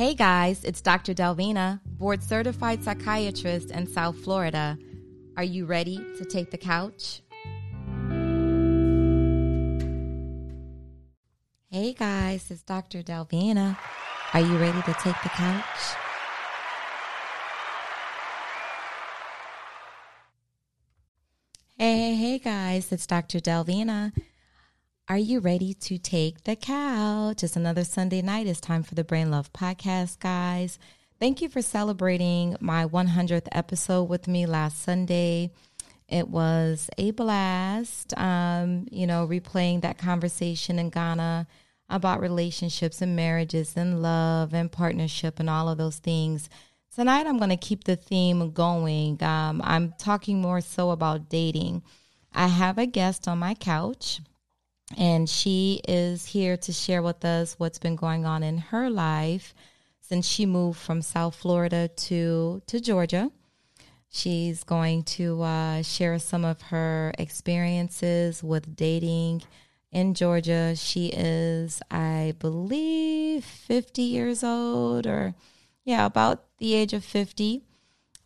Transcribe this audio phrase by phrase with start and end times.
[0.00, 1.12] Hey guys, it's Dr.
[1.12, 4.78] Delvina, board certified psychiatrist in South Florida.
[5.36, 7.20] Are you ready to take the couch?
[11.70, 13.02] Hey guys, it's Dr.
[13.02, 13.76] Delvina.
[14.32, 15.64] Are you ready to take the couch?
[21.76, 23.38] Hey, hey, hey guys, it's Dr.
[23.40, 24.14] Delvina.
[25.10, 27.42] Are you ready to take the couch?
[27.42, 28.46] It's another Sunday night.
[28.46, 30.78] It's time for the Brain Love Podcast, guys.
[31.18, 35.50] Thank you for celebrating my 100th episode with me last Sunday.
[36.08, 41.48] It was a blast, um, you know, replaying that conversation in Ghana
[41.88, 46.48] about relationships and marriages and love and partnership and all of those things.
[46.94, 49.20] Tonight, I'm going to keep the theme going.
[49.24, 51.82] Um, I'm talking more so about dating.
[52.32, 54.20] I have a guest on my couch,
[54.96, 59.54] and she is here to share with us what's been going on in her life
[60.00, 63.30] since she moved from South Florida to, to Georgia.
[64.08, 69.42] She's going to uh, share some of her experiences with dating
[69.92, 70.74] in Georgia.
[70.74, 75.34] She is, I believe, 50 years old or
[75.84, 77.62] yeah, about the age of 50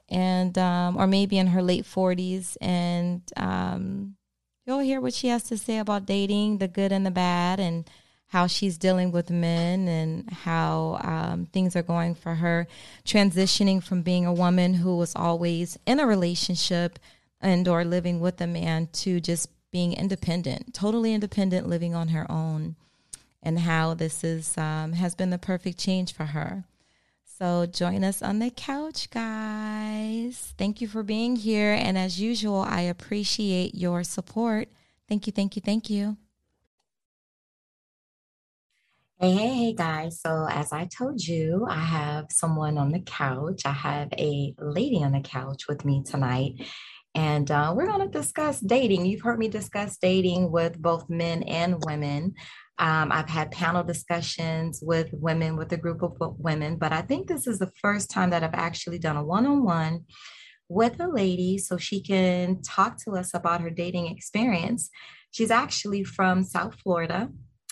[0.09, 4.17] and um, or maybe in her late 40s and um,
[4.65, 7.89] you'll hear what she has to say about dating the good and the bad and
[8.29, 12.67] how she's dealing with men and how um, things are going for her.
[13.05, 16.99] Transitioning from being a woman who was always in a relationship
[17.41, 22.31] and or living with a man to just being independent totally independent living on her
[22.31, 22.77] own
[23.43, 26.63] and how this is um, has been the perfect change for her
[27.45, 30.55] so join us on the couch, guys.
[30.57, 31.75] Thank you for being here.
[31.75, 34.71] And as usual, I appreciate your support.
[35.11, 36.17] Thank you, thank you, thank you.
[39.21, 40.23] Hey, hey, hey, guys.
[40.23, 43.67] So, as I told you, I have someone on the couch.
[43.67, 46.55] I have a lady on the couch with me tonight.
[47.15, 49.05] And uh, we're going to discuss dating.
[49.05, 52.37] You've heard me discuss dating with both men and women.
[52.79, 57.29] Um, I've had panel discussions with women, with a group of women, but I think
[57.29, 60.05] this is the first time that I've actually done a one on one
[60.69, 64.91] with a lady so she can talk to us about her dating experience.
[65.31, 67.29] She's actually from South Florida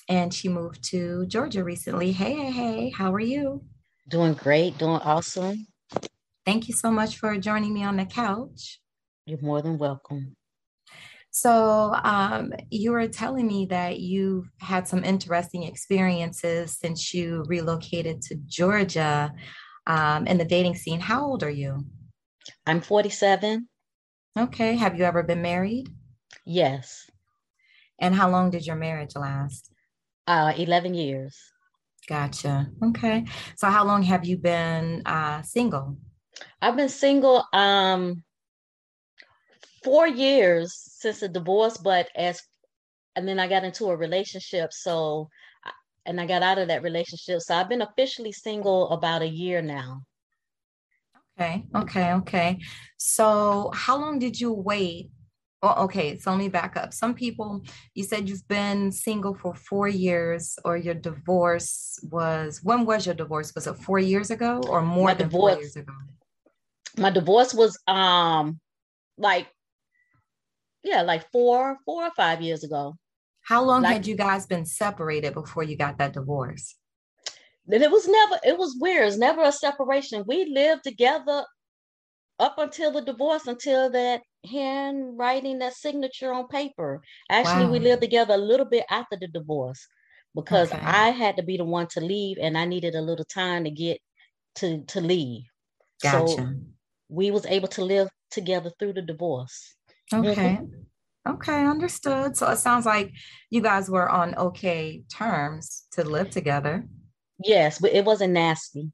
[0.08, 2.12] and she moved to Georgia recently.
[2.12, 3.64] Hey, hey, hey, how are you?
[4.08, 5.66] Doing great, doing awesome.
[6.44, 8.80] Thank you so much for joining me on the couch.
[9.26, 10.36] You're more than welcome.
[11.34, 18.20] So, um, you were telling me that you've had some interesting experiences since you relocated
[18.22, 19.32] to Georgia
[19.86, 21.00] um, in the dating scene.
[21.00, 21.86] How old are you?
[22.66, 23.66] I'm 47.
[24.38, 24.76] Okay.
[24.76, 25.88] Have you ever been married?
[26.44, 27.08] Yes.
[27.98, 29.72] And how long did your marriage last?
[30.26, 31.34] Uh, 11 years.
[32.06, 32.66] Gotcha.
[32.84, 33.24] Okay.
[33.56, 35.96] So, how long have you been uh, single?
[36.60, 38.22] I've been single um
[39.82, 42.40] four years since the divorce, but as
[43.14, 44.72] and then I got into a relationship.
[44.72, 45.28] So
[46.06, 47.40] and I got out of that relationship.
[47.40, 50.02] So I've been officially single about a year now.
[51.38, 52.58] Okay, okay, okay.
[52.96, 55.10] So how long did you wait?
[55.62, 56.92] Well, okay, so let me back up.
[56.92, 57.64] Some people,
[57.94, 63.14] you said you've been single for four years, or your divorce was when was your
[63.14, 63.54] divorce?
[63.54, 65.92] Was it four years ago or more my than divorce, four years ago?
[66.98, 68.58] My divorce was um
[69.16, 69.46] like
[70.84, 72.96] yeah, like four, four or five years ago.
[73.42, 76.76] How long like, had you guys been separated before you got that divorce?
[77.68, 79.08] It was never, it was weird.
[79.08, 80.24] It's never a separation.
[80.26, 81.44] We lived together
[82.38, 87.02] up until the divorce, until that handwriting, that signature on paper.
[87.30, 87.72] Actually, wow.
[87.72, 89.86] we lived together a little bit after the divorce
[90.34, 90.80] because okay.
[90.82, 93.70] I had to be the one to leave and I needed a little time to
[93.70, 93.98] get
[94.56, 95.44] to to leave.
[96.02, 96.36] Gotcha.
[96.36, 96.54] So
[97.08, 99.76] we was able to live together through the divorce.
[100.12, 100.60] Okay.
[101.28, 102.36] Okay, understood.
[102.36, 103.12] So it sounds like
[103.50, 106.86] you guys were on okay terms to live together.
[107.44, 108.90] Yes, but it wasn't nasty.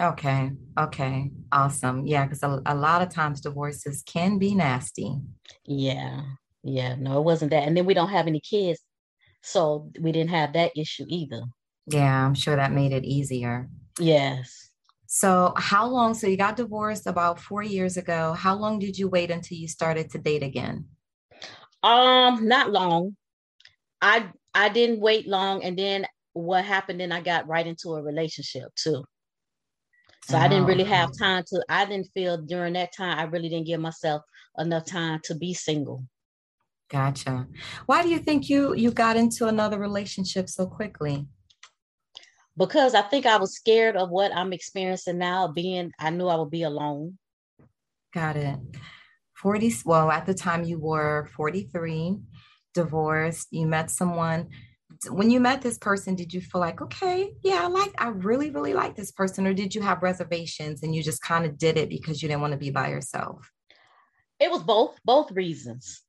[0.00, 0.50] Okay.
[0.78, 1.30] Okay.
[1.52, 2.06] Awesome.
[2.06, 5.16] Yeah, because a, a lot of times divorces can be nasty.
[5.64, 6.22] Yeah.
[6.62, 6.96] Yeah.
[6.96, 7.66] No, it wasn't that.
[7.66, 8.80] And then we don't have any kids.
[9.42, 11.42] So we didn't have that issue either.
[11.86, 13.68] Yeah, I'm sure that made it easier.
[13.98, 14.67] Yes.
[15.10, 16.12] So, how long?
[16.12, 18.34] So, you got divorced about four years ago.
[18.34, 20.84] How long did you wait until you started to date again?
[21.82, 23.16] Um, not long.
[24.02, 27.00] I I didn't wait long, and then what happened?
[27.00, 29.02] Then I got right into a relationship too.
[30.24, 31.64] So oh, I didn't really have time to.
[31.70, 33.18] I didn't feel during that time.
[33.18, 34.22] I really didn't give myself
[34.58, 36.04] enough time to be single.
[36.90, 37.46] Gotcha.
[37.86, 41.26] Why do you think you you got into another relationship so quickly?
[42.58, 45.48] Because I think I was scared of what I'm experiencing now.
[45.48, 47.16] Being, I knew I would be alone.
[48.12, 48.58] Got it.
[49.36, 52.18] 40, well, at the time you were 43,
[52.74, 54.48] divorced, you met someone.
[55.08, 58.50] When you met this person, did you feel like, okay, yeah, I like, I really,
[58.50, 59.46] really like this person?
[59.46, 62.40] Or did you have reservations and you just kind of did it because you didn't
[62.40, 63.48] want to be by yourself?
[64.40, 66.02] It was both, both reasons.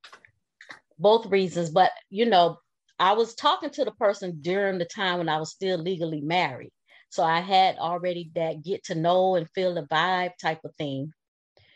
[0.98, 1.70] Both reasons.
[1.70, 2.58] But, you know,
[3.00, 6.72] I was talking to the person during the time when I was still legally married.
[7.10, 11.12] So I had already that get to know and feel the vibe type of thing.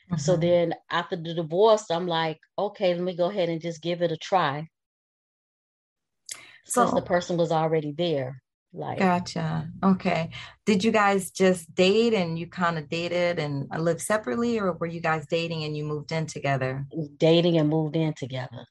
[0.07, 0.17] Mm-hmm.
[0.17, 4.01] So then after the divorce, I'm like, okay, let me go ahead and just give
[4.01, 4.67] it a try.
[6.65, 8.41] So Since the person was already there.
[8.75, 9.69] Like gotcha.
[9.83, 10.31] Okay.
[10.65, 14.87] Did you guys just date and you kind of dated and lived separately, or were
[14.87, 16.87] you guys dating and you moved in together?
[17.17, 18.65] Dating and moved in together.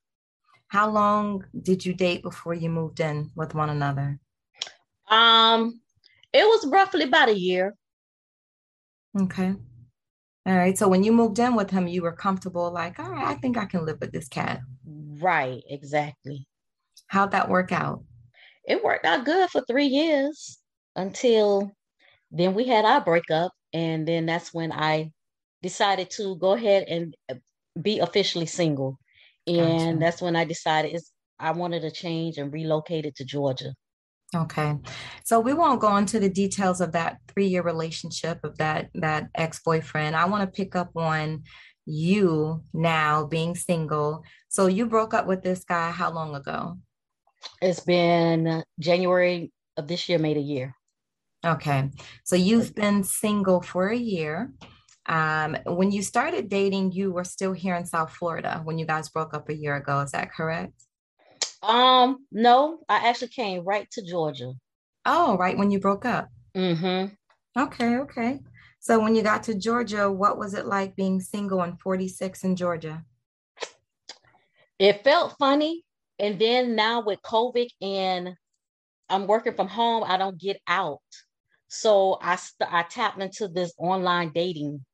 [0.73, 4.19] How long did you date before you moved in with one another?
[5.07, 5.83] Um,
[6.33, 7.75] it was roughly about a year.
[9.21, 9.53] Okay.
[10.47, 10.79] All right.
[10.79, 13.59] So when you moved in with him, you were comfortable, like, all right, I think
[13.59, 14.61] I can live with this cat.
[14.87, 16.49] Right, exactly.
[17.09, 18.03] How'd that work out?
[18.65, 20.59] It worked out good for three years
[20.97, 21.71] until
[22.31, 23.53] then we had our breakup.
[23.75, 25.13] And then that's when I
[25.63, 27.15] decided to go ahead and
[27.83, 28.99] be officially single.
[29.47, 29.97] And gotcha.
[29.99, 31.01] that's when I decided
[31.39, 33.75] I wanted to change and relocated to Georgia.
[34.35, 34.79] Okay.
[35.25, 40.17] So we won't go into the details of that three-year relationship of that that ex-boyfriend.
[40.17, 41.43] I want to pick up on
[41.85, 44.25] you now being single.
[44.49, 46.79] So you broke up with this guy how long ago?
[47.61, 50.77] It's been uh, January of this year made a year.
[51.45, 51.91] Okay.
[52.25, 54.53] So you've been single for a year.
[55.07, 59.09] Um, when you started dating, you were still here in South Florida when you guys
[59.09, 60.01] broke up a year ago.
[60.01, 60.75] Is that correct?
[61.63, 64.53] Um, no, I actually came right to Georgia.
[65.05, 66.29] Oh, right when you broke up.
[66.57, 67.15] Mm-hmm.
[67.61, 68.41] Okay, okay.
[68.81, 72.57] So when you got to Georgia, what was it like being single and 46 in
[72.57, 73.05] Georgia?
[74.79, 75.85] It felt funny.
[76.19, 78.31] And then now with COVID and
[79.09, 81.01] I'm working from home, I don't get out.
[81.69, 84.85] So I st- I tapped into this online dating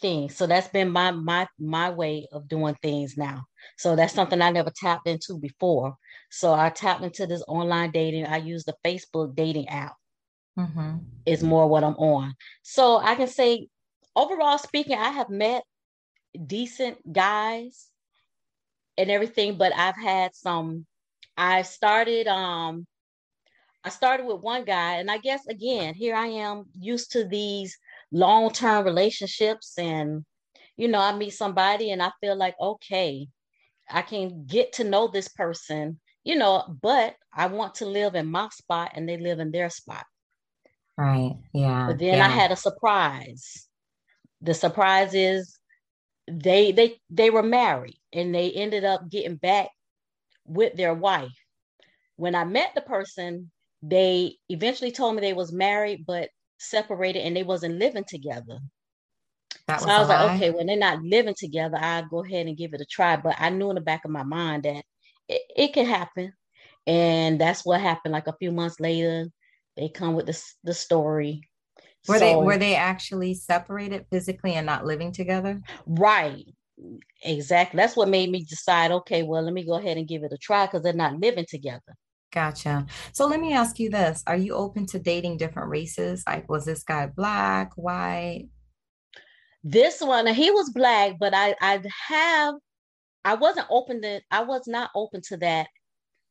[0.00, 0.30] thing.
[0.30, 3.44] So that's been my my my way of doing things now.
[3.76, 5.96] So that's something I never tapped into before.
[6.30, 8.26] So I tapped into this online dating.
[8.26, 9.94] I use the Facebook dating app.
[10.58, 10.98] Mm-hmm.
[11.26, 12.34] Is more what I'm on.
[12.62, 13.68] So I can say,
[14.16, 15.62] overall speaking, I have met
[16.46, 17.86] decent guys
[18.96, 20.86] and everything, but I've had some.
[21.36, 22.86] I started um
[23.84, 27.78] I started with one guy, and I guess again, here I am used to these
[28.12, 30.24] long-term relationships and
[30.78, 33.26] you know, I meet somebody and I feel like, okay,
[33.90, 38.26] I can get to know this person, you know, but I want to live in
[38.26, 40.04] my spot and they live in their spot.
[40.96, 41.36] Right.
[41.52, 41.88] Yeah.
[41.88, 42.26] But then yeah.
[42.26, 43.66] I had a surprise.
[44.40, 45.58] The surprise is
[46.30, 49.70] they they they were married and they ended up getting back
[50.44, 51.36] with their wife.
[52.16, 53.50] When I met the person,
[53.82, 58.58] they eventually told me they was married but separated and they wasn't living together.
[59.66, 60.36] That so I was like, lie.
[60.36, 63.16] okay, when they're not living together, I'll go ahead and give it a try.
[63.16, 64.84] But I knew in the back of my mind that
[65.28, 66.32] it, it can happen.
[66.86, 68.12] And that's what happened.
[68.12, 69.26] Like a few months later,
[69.76, 71.42] they come with the, the story.
[72.06, 75.60] Were so, they were they actually separated physically and not living together?
[75.86, 76.44] Right.
[77.22, 77.76] Exactly.
[77.76, 80.38] That's what made me decide, okay, well, let me go ahead and give it a
[80.38, 81.94] try because they're not living together.
[82.30, 82.86] Gotcha.
[83.12, 84.22] So let me ask you this.
[84.26, 86.22] Are you open to dating different races?
[86.26, 88.48] Like was this guy black, white?
[89.64, 92.54] This one, he was black, but I I have
[93.24, 95.68] I wasn't open to I was not open to that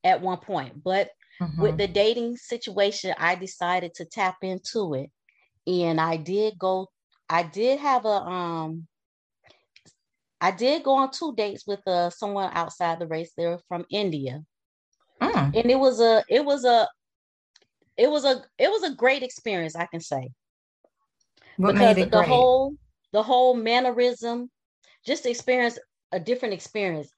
[0.03, 0.83] at one point.
[0.83, 1.09] But
[1.41, 1.61] mm-hmm.
[1.61, 5.09] with the dating situation, I decided to tap into it.
[5.65, 6.87] And I did go,
[7.29, 8.87] I did have a um
[10.39, 13.33] I did go on two dates with uh someone outside the race.
[13.35, 14.43] They were from India.
[15.21, 15.55] Mm.
[15.55, 16.87] And it was a it was a
[17.97, 20.29] it was a it was a great experience, I can say.
[21.57, 22.27] What because the great?
[22.27, 22.75] whole
[23.11, 24.49] the whole mannerism,
[25.05, 25.79] just experience
[26.11, 27.09] a different experience.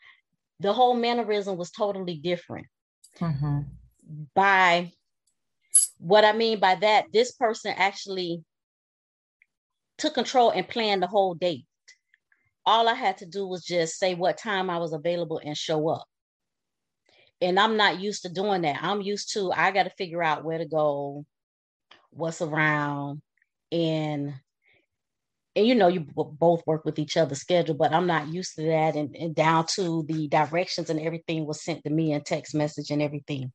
[0.60, 2.68] The whole mannerism was totally different.
[3.20, 3.62] Mm-hmm.
[4.34, 4.91] By
[6.00, 8.44] what I mean by that, this person actually
[9.98, 11.65] took control and planned the whole date.
[12.65, 15.89] All I had to do was just say what time I was available and show
[15.89, 16.06] up.
[17.41, 18.79] And I'm not used to doing that.
[18.81, 21.25] I'm used to, I got to figure out where to go,
[22.12, 23.22] what's around,
[23.72, 24.34] and
[25.55, 28.62] and you know you both work with each other's schedule but i'm not used to
[28.63, 32.53] that and, and, down to the directions and everything was sent to me in text
[32.53, 33.51] message and everything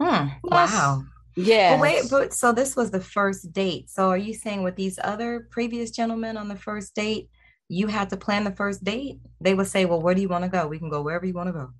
[0.00, 0.26] hmm.
[0.44, 1.02] wow
[1.34, 1.76] Yeah.
[1.76, 3.88] But wait, but so this was the first date.
[3.90, 7.28] So are you saying with these other previous gentlemen on the first date,
[7.68, 9.18] you had to plan the first date?
[9.40, 10.66] They would say, Well, where do you want to go?
[10.66, 11.70] We can go wherever you want to go.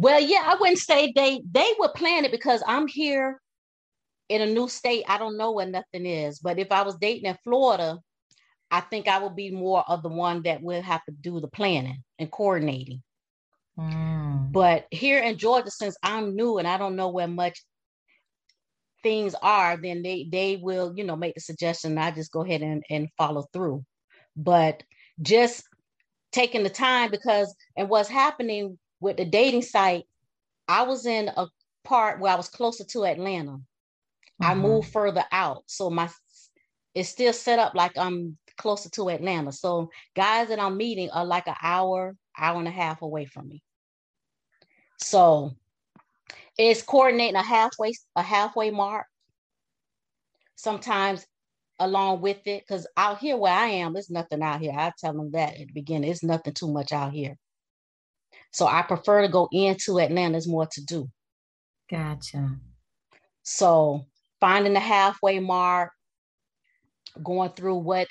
[0.00, 3.38] Well, yeah, I wouldn't say they they would plan it because I'm here
[4.30, 5.04] in a new state.
[5.06, 6.38] I don't know where nothing is.
[6.38, 7.98] But if I was dating in Florida,
[8.70, 11.48] I think I would be more of the one that would have to do the
[11.48, 13.02] planning and coordinating.
[13.78, 14.50] Mm.
[14.50, 17.62] But here in Georgia, since I'm new and I don't know where much
[19.02, 21.98] things are, then they they will, you know, make the suggestion.
[21.98, 23.84] I just go ahead and, and follow through.
[24.34, 24.82] But
[25.20, 25.62] just
[26.32, 30.04] taking the time because and what's happening with the dating site,
[30.68, 31.48] I was in a
[31.84, 33.52] part where I was closer to Atlanta.
[33.52, 34.44] Mm-hmm.
[34.44, 35.64] I moved further out.
[35.66, 36.08] So my
[36.94, 39.52] it's still set up like I'm closer to Atlanta.
[39.52, 43.48] So guys that I'm meeting are like an hour, hour and a half away from
[43.48, 43.62] me.
[44.98, 45.52] So
[46.58, 49.06] it's coordinating a halfway, a halfway mark.
[50.56, 51.26] Sometimes
[51.78, 54.72] along with it, because out here where I am, there's nothing out here.
[54.76, 57.36] I tell them that at the beginning, it's nothing too much out here.
[58.52, 60.32] So I prefer to go into Atlanta.
[60.32, 61.08] There's more to do.
[61.90, 62.56] Gotcha.
[63.42, 64.06] So
[64.40, 65.92] finding the halfway mark,
[67.22, 68.06] going through what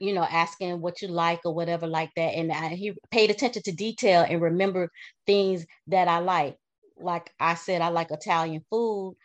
[0.00, 2.34] you know, asking what you like or whatever like that.
[2.34, 4.90] And I, he paid attention to detail and remember
[5.26, 6.56] things that I like.
[6.96, 9.16] Like I said, I like Italian food.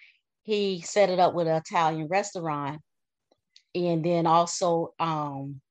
[0.43, 2.81] He set it up with an Italian restaurant.
[3.73, 5.61] And then also um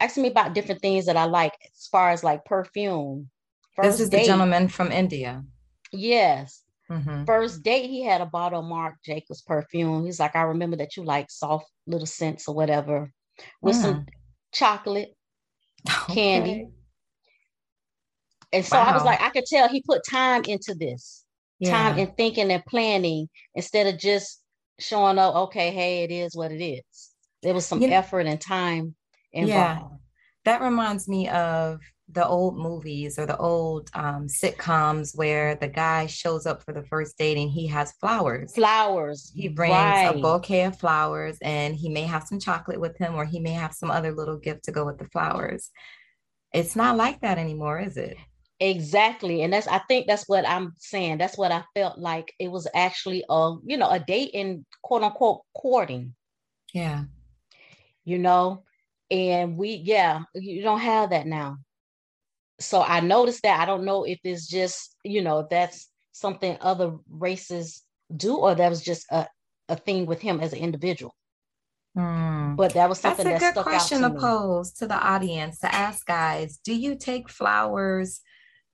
[0.00, 3.30] asking me about different things that I like as far as like perfume.
[3.76, 5.44] First this is date, the gentleman from India.
[5.92, 6.62] Yes.
[6.90, 7.24] Mm-hmm.
[7.24, 10.04] First date, he had a bottle of Marc Jacobs perfume.
[10.04, 13.10] He's like, I remember that you like soft little scents or whatever
[13.60, 13.82] with mm.
[13.82, 14.06] some
[14.52, 15.16] chocolate,
[15.88, 16.14] okay.
[16.14, 16.68] candy.
[18.52, 18.84] And so wow.
[18.84, 21.24] I was like, I could tell he put time into this,
[21.58, 21.70] yeah.
[21.70, 24.42] time in thinking and planning instead of just
[24.78, 27.10] showing up, okay, hey, it is what it is.
[27.42, 28.94] There was some you effort and time
[29.32, 29.80] involved.
[29.80, 29.96] Yeah.
[30.44, 31.80] That reminds me of
[32.12, 36.82] the old movies or the old um, sitcoms where the guy shows up for the
[36.84, 38.54] first date and he has flowers.
[38.54, 39.32] Flowers.
[39.34, 40.14] He brings right.
[40.14, 43.52] a bouquet of flowers and he may have some chocolate with him or he may
[43.52, 45.70] have some other little gift to go with the flowers.
[46.52, 48.16] It's not like that anymore, is it?
[48.60, 49.42] Exactly.
[49.42, 51.18] And that's I think that's what I'm saying.
[51.18, 55.02] That's what I felt like it was actually a, you know, a date in quote
[55.02, 56.14] unquote courting.
[56.72, 57.04] Yeah.
[58.04, 58.64] You know,
[59.10, 61.58] and we yeah, you don't have that now
[62.62, 63.60] so I noticed that.
[63.60, 67.82] I don't know if it's just, you know, that's something other races
[68.14, 69.26] do, or that was just a,
[69.68, 71.14] a thing with him as an individual.
[71.96, 72.56] Mm.
[72.56, 75.58] But that was something that's a that good question to, to pose to the audience
[75.60, 76.58] to ask guys.
[76.64, 78.20] Do you take flowers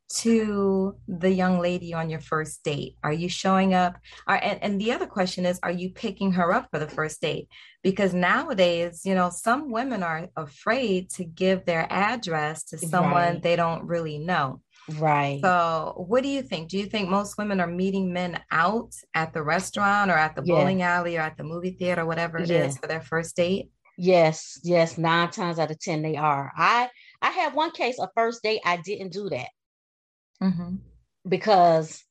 [0.09, 2.97] to the young lady on your first date?
[3.03, 3.99] Are you showing up?
[4.27, 7.21] Are, and, and the other question is, are you picking her up for the first
[7.21, 7.49] date?
[7.83, 13.43] Because nowadays, you know, some women are afraid to give their address to someone right.
[13.43, 14.63] they don't really know.
[14.97, 15.41] Right.
[15.43, 16.71] So, what do you think?
[16.71, 20.41] Do you think most women are meeting men out at the restaurant or at the
[20.41, 22.65] bowling alley or at the movie theater, whatever it yeah.
[22.65, 23.71] is, for their first date?
[23.99, 26.51] Yes, yes, nine times out of ten they are.
[26.57, 26.89] I
[27.21, 29.49] I had one case, a first date, I didn't do that
[30.43, 30.77] mm-hmm.
[31.29, 32.03] because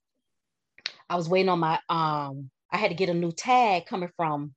[1.10, 4.54] I was waiting on my um I had to get a new tag coming from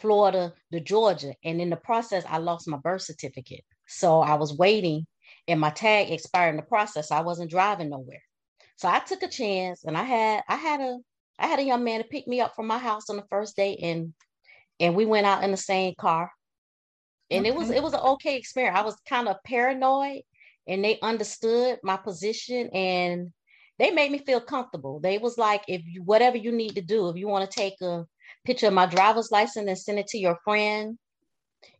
[0.00, 1.34] Florida to Georgia.
[1.44, 3.64] And in the process, I lost my birth certificate.
[3.86, 5.06] So I was waiting
[5.48, 7.10] and my tag expired in the process.
[7.10, 8.22] I wasn't driving nowhere.
[8.76, 10.98] So I took a chance and I had I had a
[11.38, 13.56] I had a young man to pick me up from my house on the first
[13.56, 14.14] day and
[14.78, 16.30] and we went out in the same car.
[17.30, 17.54] And okay.
[17.54, 18.78] it was it was an okay experience.
[18.78, 20.22] I was kind of paranoid
[20.70, 23.32] and they understood my position and
[23.78, 25.00] they made me feel comfortable.
[25.00, 27.74] They was like, if you, whatever you need to do, if you want to take
[27.82, 28.06] a
[28.44, 30.96] picture of my driver's license and send it to your friend,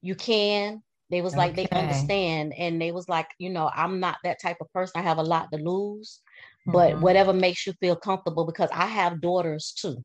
[0.03, 0.83] you can.
[1.09, 2.53] They was like, they understand.
[2.57, 5.01] And they was like, you know, I'm not that type of person.
[5.01, 6.21] I have a lot to lose,
[6.67, 6.73] mm-hmm.
[6.73, 10.03] but whatever makes you feel comfortable because I have daughters too.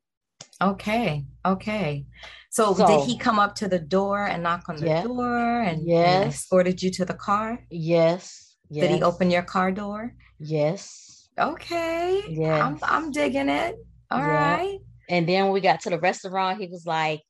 [0.61, 1.25] Okay.
[1.45, 2.05] Okay.
[2.51, 5.61] So, so, did he come up to the door and knock on the yeah, door
[5.61, 6.07] and, yes.
[6.07, 7.59] and escorted you to the car?
[7.69, 8.44] Yes.
[8.69, 8.87] Yes.
[8.87, 10.13] Did he open your car door?
[10.39, 11.29] Yes.
[11.39, 12.21] Okay.
[12.29, 12.65] Yeah.
[12.65, 13.75] I'm, I'm digging it.
[14.11, 14.55] All yeah.
[14.55, 14.79] right.
[15.09, 17.21] And then when we got to the restaurant, he was like,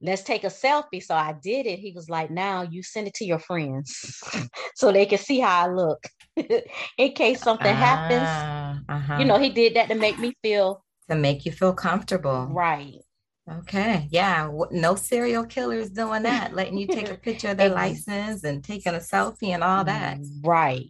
[0.00, 1.02] let's take a selfie.
[1.02, 1.78] So I did it.
[1.78, 4.22] He was like, now you send it to your friends
[4.76, 6.02] so they can see how I look
[6.36, 8.84] in case something uh, happens.
[8.88, 9.16] Uh-huh.
[9.18, 12.48] You know, he did that to make me feel to make you feel comfortable.
[12.50, 13.00] Right.
[13.50, 14.08] Okay.
[14.10, 14.50] Yeah.
[14.70, 18.94] No serial killers doing that, letting you take a picture of their license and taking
[18.94, 20.18] a selfie and all that.
[20.42, 20.86] Right.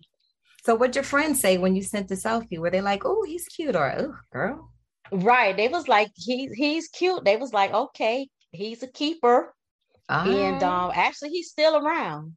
[0.65, 2.59] So, what'd your friends say when you sent the selfie?
[2.59, 4.73] Were they like, oh, he's cute or, oh, girl?
[5.11, 5.57] Right.
[5.57, 7.25] They was like, he he's cute.
[7.25, 9.55] They was like, okay, he's a keeper.
[10.09, 12.37] and um actually he's still around.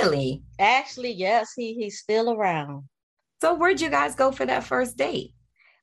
[0.00, 0.42] Really?
[0.58, 2.84] Actually, yes, he he's still around.
[3.40, 5.32] So where'd you guys go for that first date?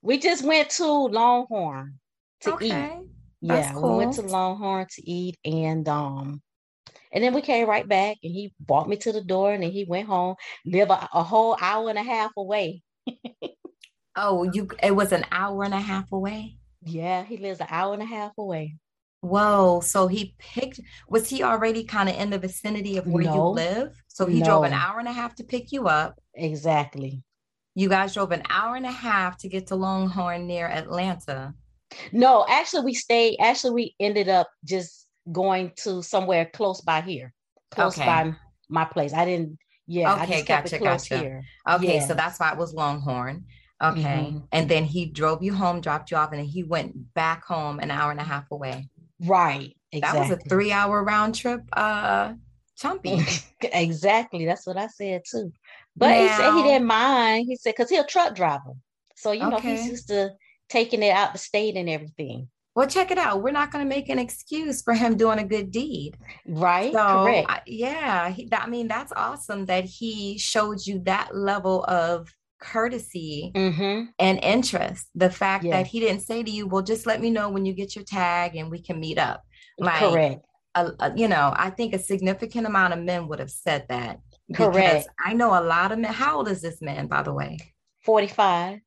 [0.01, 1.99] We just went to Longhorn
[2.41, 2.67] to okay.
[2.67, 3.07] eat.
[3.41, 3.97] Yeah, cool.
[3.97, 6.41] we went to Longhorn to eat and um
[7.13, 9.71] and then we came right back and he brought me to the door and then
[9.71, 12.81] he went home, live a, a whole hour and a half away.
[14.15, 16.55] oh, you it was an hour and a half away?
[16.83, 18.75] Yeah, he lives an hour and a half away.
[19.21, 19.81] Whoa.
[19.81, 23.33] So he picked, was he already kind of in the vicinity of where No.
[23.33, 24.03] you live?
[24.07, 24.45] So he No.
[24.45, 26.19] drove an hour and a half to pick you up.
[26.33, 27.21] Exactly.
[27.75, 31.53] You guys drove an hour and a half to get to Longhorn near Atlanta.
[32.11, 37.33] No, actually we stayed, actually we ended up just going to somewhere close by here.
[37.71, 38.05] Close Okay.
[38.05, 38.33] by
[38.69, 39.13] my place.
[39.13, 39.57] I didn't
[39.87, 41.17] yeah, I Okay, gotcha, gotcha.
[41.17, 41.43] here.
[41.69, 42.07] Okay, Yes.
[42.07, 43.45] so that's why it was Longhorn.
[43.83, 43.99] Okay.
[43.99, 44.47] Mhm.
[44.51, 47.79] And then he drove you home, dropped you off, and then he went back home
[47.79, 48.87] an hour and a half away.
[49.19, 49.75] Right.
[49.91, 52.35] That was a three hour round trip, uh,
[52.79, 53.43] chumpy.
[53.61, 54.45] exactly.
[54.45, 55.51] That's what I said too.
[55.97, 57.47] But he said he didn't mind.
[57.49, 58.73] He said, because he's a truck driver.
[59.17, 60.31] So, you know, he's used to
[60.71, 62.47] taking it out the state and everything.
[62.73, 63.43] Well, check it out.
[63.43, 66.15] We're not going to make an excuse for him doing a good deed.
[66.47, 66.93] Right?
[66.93, 67.49] So, Correct.
[67.49, 72.33] I- yeah, he, that- I mean, that's awesome that he showed you that level of
[72.61, 74.05] courtesy mm-hmm.
[74.19, 75.09] and interest.
[75.15, 75.77] The fact Yeah.
[75.77, 78.05] that he didn't say to you, well, just let me know when you get your
[78.05, 79.43] tag and we can meet up.
[79.77, 80.45] Like, Correct.
[80.75, 84.19] a, a- you know, I think a significant amount of men would have said that.
[84.55, 85.09] Correct.
[85.25, 86.13] I know a lot of men.
[86.13, 87.57] How old is this man, by the way?
[88.05, 88.79] 45.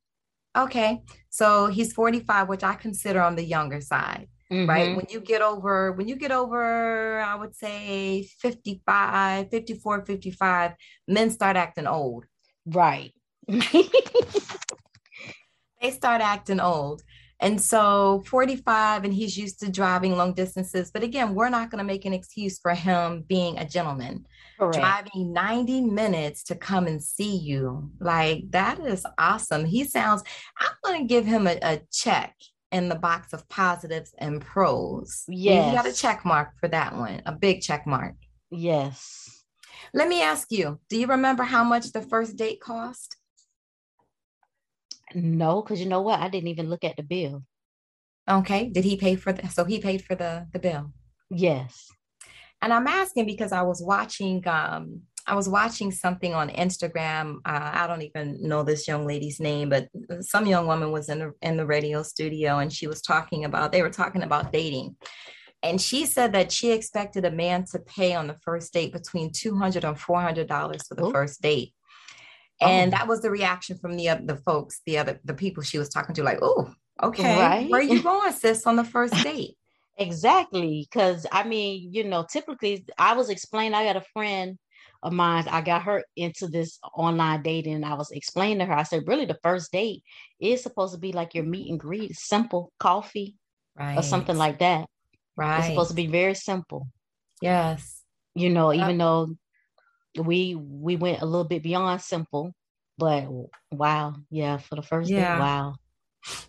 [0.57, 1.03] Okay.
[1.35, 4.91] So he's 45, which I consider on the younger side, right?
[4.91, 4.95] Mhm.
[4.95, 10.75] When you get over, when you get over, I would say 55, 54, 55,
[11.09, 12.27] men start acting old.
[12.67, 13.13] Right.
[15.83, 17.03] They start acting old.
[17.41, 20.91] And so 45, and he's used to driving long distances.
[20.91, 24.25] But again, we're not going to make an excuse for him being a gentleman.
[24.59, 24.79] Correct.
[24.79, 27.91] driving 90 minutes to come and see you.
[28.01, 29.65] Like, that is awesome.
[29.65, 30.23] He sounds,
[30.59, 32.35] I'm going to give him a, a check
[32.71, 35.25] in the box of positives and pros.
[35.29, 38.15] You got a check mark for that one, a big check mark.
[38.51, 39.45] Yes.
[39.93, 43.17] Let me ask you do you remember how much the first date cost?
[45.15, 46.19] No, because you know what?
[46.19, 47.45] I didn't even look at the bill.
[48.29, 48.71] Okay.
[48.71, 50.93] Did he pay for the, so he paid for the, the bill?
[51.31, 51.89] Yes.
[52.65, 57.37] And I'm asking because I was watching um I was watching something on Instagram.
[57.47, 59.89] Uh, I don't even know this young lady's name, but
[60.21, 63.71] some young woman was in the in the radio studio and she was talking about
[63.71, 64.97] they were talking about dating.
[65.63, 69.31] And she said that she expected a man to pay on the first date between
[69.33, 71.13] 200 and 400 dollars for the Ooh.
[71.13, 71.73] first date.
[72.61, 72.97] And Oh.
[72.99, 76.15] that was the reaction from the the folks, the other the people she was talking
[76.15, 76.71] to like, "Oh,
[77.03, 77.39] okay.
[77.39, 77.71] Right.
[77.71, 79.57] Where you going, sis, on the first date?"
[79.97, 80.87] Exactly.
[80.91, 84.59] Because I mean, you know, typically I was explaining, I got a friend
[85.03, 87.75] of mine, I got her into this online dating.
[87.75, 90.03] And I was explaining to her, I said, really, the first date
[90.41, 93.37] is supposed to be like your meet and greet, simple coffee
[93.77, 93.97] Right.
[93.97, 94.87] or something like that.
[95.37, 95.59] right.
[95.59, 96.89] It's supposed to be very simple.
[97.41, 98.03] Yes.
[98.35, 98.81] You know, Yep.
[98.83, 99.29] even though
[100.17, 102.53] we we went a little bit beyond simple,
[102.99, 103.29] but
[103.73, 105.35] wow, yeah, for the first Yeah.
[105.35, 105.75] date, wow.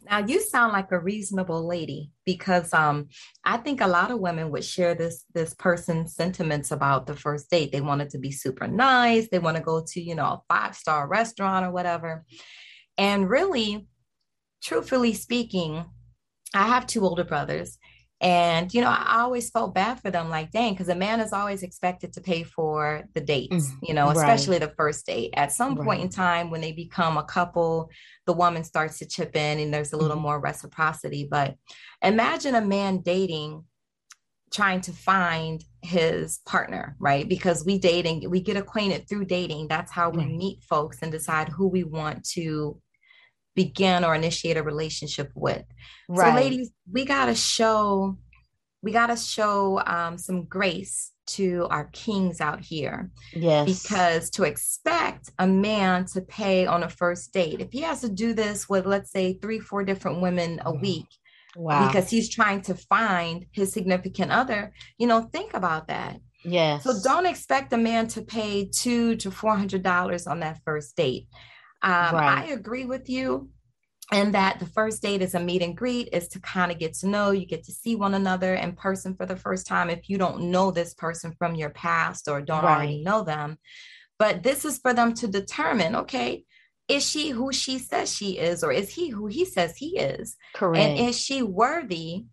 [0.09, 3.09] Now you sound like a reasonable lady because um
[3.43, 7.49] I think a lot of women would share this this person's sentiments about the first
[7.49, 7.71] date.
[7.71, 9.27] They want it to be super nice.
[9.29, 12.25] They want to go to, you know, a five-star restaurant or whatever.
[12.97, 13.87] And really,
[14.63, 15.85] truthfully speaking,
[16.53, 17.77] I have two older brothers.
[18.25, 21.31] And you know, I always felt bad for them, like, dang, because a man is
[21.31, 24.17] always expected to pay for the dates, Mm, you know, right.
[24.17, 25.31] especially the first date.
[25.35, 27.91] At some point in time, when they become a couple,
[28.25, 30.21] the woman starts to chip in and there's a little Mhm.
[30.21, 31.27] more reciprocity.
[31.29, 31.55] But
[32.01, 33.63] imagine a man dating,
[34.51, 37.29] trying to find his partner, right?
[37.29, 39.67] Because we dating, we get acquainted through dating.
[39.67, 40.31] That's how we Right.
[40.35, 42.81] meet folks and decide who we want to
[43.55, 45.63] begin or initiate a relationship with.
[46.09, 46.29] Right.
[46.29, 48.17] So, ladies, we gotta show,
[48.81, 53.81] we gotta show um, some grace to our kings out here yes.
[53.81, 58.09] because to expect a man to pay on a first date, if he has to
[58.09, 60.81] do this with, let's say, three, four different women a Mhm.
[60.81, 61.07] week
[61.55, 61.87] wow.
[61.87, 66.19] because he's trying to find his significant other, you know, think about that.
[66.43, 66.83] yes.
[66.83, 70.95] So don't expect a man to pay two to four hundred dollars on that first
[70.95, 71.27] date.
[71.85, 72.49] Um, Right.
[72.49, 73.49] I agree with you.
[74.11, 76.93] And that the first date is a meet and greet, is to kind of get
[76.95, 80.09] to know, you get to see one another in person for the first time if
[80.09, 83.57] you don't know this person from your past or don't already know them.
[84.19, 86.45] But this is for them to determine, okay,
[86.87, 90.37] is she who she says she is, or is he who he says he is?
[90.53, 90.99] Correct.
[90.99, 92.25] And is she worthy?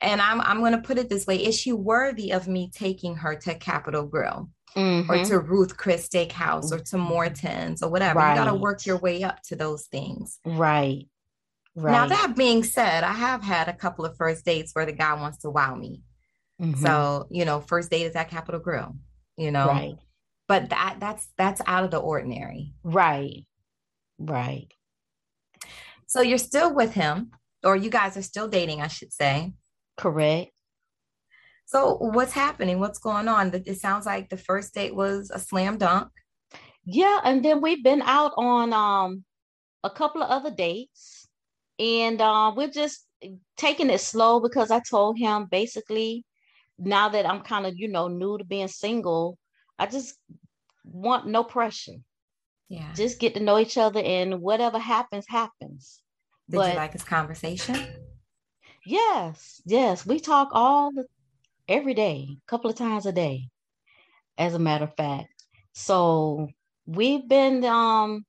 [0.00, 3.16] And I'm I'm going to put it this way: Is she worthy of me taking
[3.16, 4.50] her to Capital Grille?
[4.76, 5.10] Mm-hmm.
[5.10, 8.20] Or to Ruth Chris Steakhouse or to Morton's or whatever.
[8.20, 8.34] Right.
[8.34, 10.38] You got to work your way up to those things.
[10.44, 11.08] Right.
[11.74, 11.92] Right.
[11.92, 15.14] Now, that being said, I have had a couple of first dates where the guy
[15.14, 16.02] wants to wow me.
[16.60, 16.84] Mm-hmm.
[16.84, 18.96] So, you know, first date is at Capital Grille,
[19.36, 19.66] you know.
[19.66, 19.94] Right.
[20.46, 22.74] But that that's that's out of the ordinary.
[22.82, 23.46] Right.
[24.18, 24.68] Right.
[26.06, 27.30] So you're still with him,
[27.64, 29.52] or you guys are still dating, I should say.
[29.96, 30.50] Correct.
[31.70, 32.80] So what's happening?
[32.80, 33.54] What's going on?
[33.54, 36.08] It sounds like the first date was a slam dunk.
[36.84, 39.24] Yeah, and then we've been out on um
[39.84, 41.28] a couple of other dates,
[41.78, 43.06] and uh, we're just
[43.56, 46.24] taking it slow because I told him basically
[46.76, 49.38] now that I'm kind of you know new to being single,
[49.78, 50.16] I just
[50.82, 51.98] want no pressure.
[52.68, 52.92] Yeah.
[52.94, 56.02] Just get to know each other and whatever happens, happens.
[56.48, 57.76] Did but, you like his conversation?
[58.84, 60.04] Yes, yes.
[60.04, 61.04] We talk all the
[61.70, 63.48] every day, a couple of times a day,
[64.36, 65.28] as a matter of fact.
[65.72, 66.48] So
[66.86, 68.24] we've been um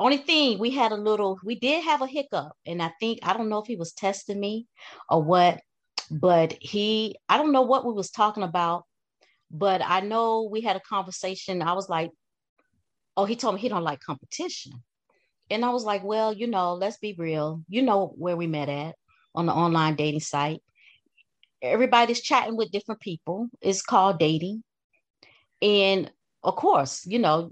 [0.00, 3.32] only thing we had a little we did have a hiccup and i think i
[3.32, 4.66] don't know if he was testing me
[5.08, 5.60] or what
[6.10, 8.84] but he i don't know what we was talking about
[9.54, 11.62] but I know we had a conversation.
[11.62, 12.10] I was like,
[13.16, 14.72] oh, he told me he don't like competition.
[15.48, 17.62] And I was like, well, you know, let's be real.
[17.68, 18.96] You know where we met at
[19.34, 20.60] on the online dating site.
[21.62, 23.48] Everybody's chatting with different people.
[23.60, 24.62] It's called dating.
[25.62, 26.10] And
[26.42, 27.50] of course, you know,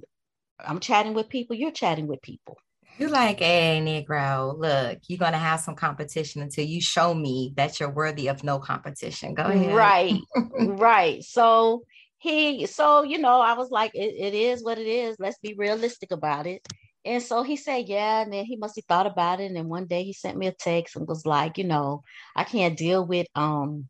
[0.58, 2.58] I'm chatting with people, you're chatting with people.
[2.98, 7.52] You're like, hey, Negro, look, you're going to have some competition until you show me
[7.56, 9.34] that you're worthy of no competition.
[9.34, 9.74] Go ahead.
[9.74, 10.14] Right,
[10.52, 11.22] right.
[11.24, 11.84] So
[12.18, 15.16] he, so, you know, I was like, it, it is what it is.
[15.18, 16.62] Let's be realistic about it.
[17.04, 18.22] And so he said, yeah.
[18.22, 19.46] And then he must have thought about it.
[19.46, 22.02] And then one day he sent me a text and was like, you know,
[22.36, 23.88] I can't deal with um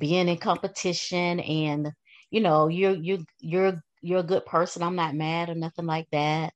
[0.00, 1.92] being in competition and
[2.30, 4.82] you know, you're you you're you're a good person.
[4.82, 6.52] I'm not mad or nothing like that.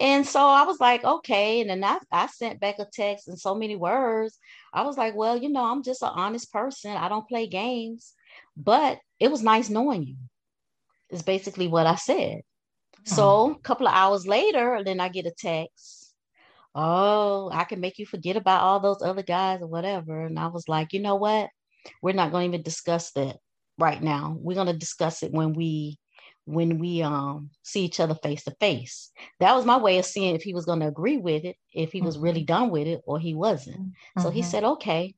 [0.00, 1.60] And so I was like, okay.
[1.60, 4.38] And then I, I sent back a text in so many words.
[4.72, 6.92] I was like, well, you know, I'm just an honest person.
[6.92, 8.14] I don't play games,
[8.56, 10.16] but it was nice knowing you,
[11.10, 12.42] is basically what I said.
[13.06, 13.14] Hmm.
[13.14, 16.14] So a couple of hours later, then I get a text.
[16.74, 20.26] Oh, I can make you forget about all those other guys or whatever.
[20.26, 21.48] And I was like, you know what?
[22.02, 23.36] We're not going to even discuss that
[23.78, 24.36] right now.
[24.38, 25.98] We're going to discuss it when we
[26.44, 29.10] when we um see each other face to face.
[29.40, 31.92] That was my way of seeing if he was going to agree with it, if
[31.92, 32.24] he was mm-hmm.
[32.24, 33.80] really done with it or he wasn't.
[33.80, 34.22] Mm-hmm.
[34.22, 34.50] So he mm-hmm.
[34.50, 35.14] said, "Okay."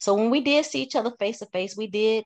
[0.00, 2.24] So when we did see each other face to face, we did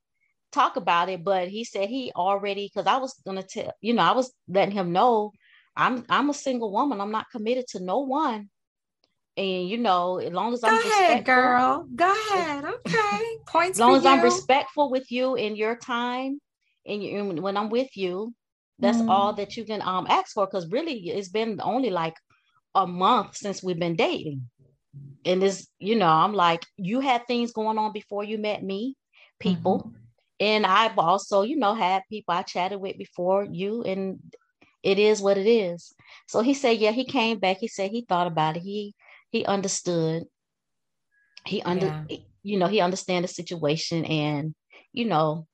[0.52, 3.92] talk about it, but he said he already cuz I was going to tell, you
[3.92, 5.32] know, I was letting him know
[5.76, 7.00] I'm I'm a single woman.
[7.00, 8.48] I'm not committed to no one.
[9.37, 11.87] And you know, as long as Go I'm ahead, girl.
[11.94, 12.64] Go ahead.
[12.64, 13.20] Okay.
[13.46, 13.79] Points.
[13.79, 14.11] As long as you.
[14.11, 16.40] I'm respectful with you in your time
[16.87, 18.33] and you, when I'm with you,
[18.79, 19.09] that's mm.
[19.09, 22.14] all that you can um ask for because really it's been only like
[22.75, 24.49] a month since we've been dating.
[25.25, 28.96] And this, you know, I'm like, you had things going on before you met me,
[29.40, 29.81] people.
[29.81, 29.96] Mm-hmm.
[30.38, 34.20] And I've also, you know, had people I chatted with before you, and
[34.83, 35.94] it is what it is.
[36.29, 37.59] So he said, yeah, he came back.
[37.59, 38.62] He said he thought about it.
[38.62, 38.94] He
[39.30, 40.24] he understood.
[41.44, 42.18] He under yeah.
[42.42, 44.54] you know, he understand the situation and
[44.92, 45.46] you know,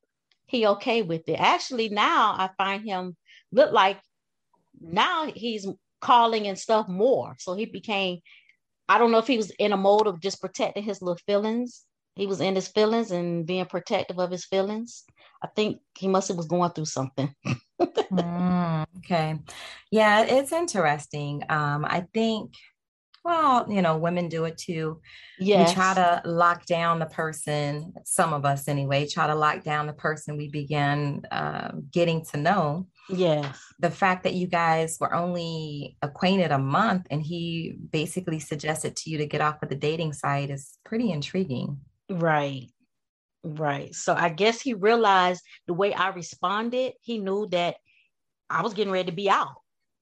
[0.47, 1.39] he okay with it.
[1.39, 3.15] Actually, now I find him
[3.51, 3.99] look like
[4.81, 5.67] now he's
[6.01, 7.35] calling and stuff more.
[7.39, 8.19] So he became,
[8.89, 11.85] I don't know if he was in a mode of just protecting his little feelings.
[12.15, 15.03] He was in his feelings and being protective of his feelings.
[15.41, 17.33] I think he must have was going through something.
[17.81, 19.39] mm, okay.
[19.91, 21.43] Yeah, it's interesting.
[21.49, 22.53] Um, I think
[23.23, 24.99] well, you know, women do it too.
[25.39, 25.65] Yeah.
[25.65, 29.87] We try to lock down the person, some of us anyway, try to lock down
[29.87, 32.87] the person we begin uh, getting to know.
[33.09, 33.57] Yes.
[33.79, 39.09] The fact that you guys were only acquainted a month and he basically suggested to
[39.09, 41.79] you to get off of the dating site is pretty intriguing.
[42.09, 42.71] Right.
[43.45, 43.95] Right.
[43.95, 47.77] So I guess he realized the way I responded, he knew that
[48.49, 49.55] I was getting ready to be out.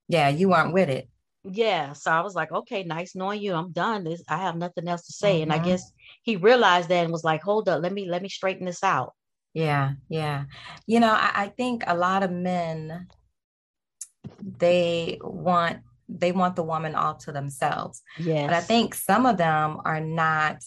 [0.07, 1.07] Yeah, you weren't with it
[1.43, 4.87] yeah so i was like okay nice knowing you i'm done this i have nothing
[4.87, 5.43] else to say mm-hmm.
[5.43, 5.69] and i mm-hmm.
[5.69, 8.83] guess he realized that and was like hold up let me let me straighten this
[8.83, 9.13] out
[9.53, 10.43] yeah yeah
[10.85, 13.07] you know I, I think a lot of men
[14.39, 19.37] they want they want the woman all to themselves yeah but i think some of
[19.37, 20.57] them are not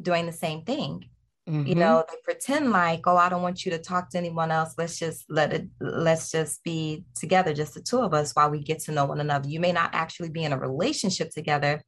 [0.00, 1.04] doing the same thing
[1.48, 1.66] Mm-hmm.
[1.66, 4.74] You know, they pretend like, oh, I don't want you to talk to anyone else.
[4.78, 8.60] Let's just let it, let's just be together, just the two of us while we
[8.60, 9.48] get to know one another.
[9.48, 11.82] You may not actually be in a relationship together.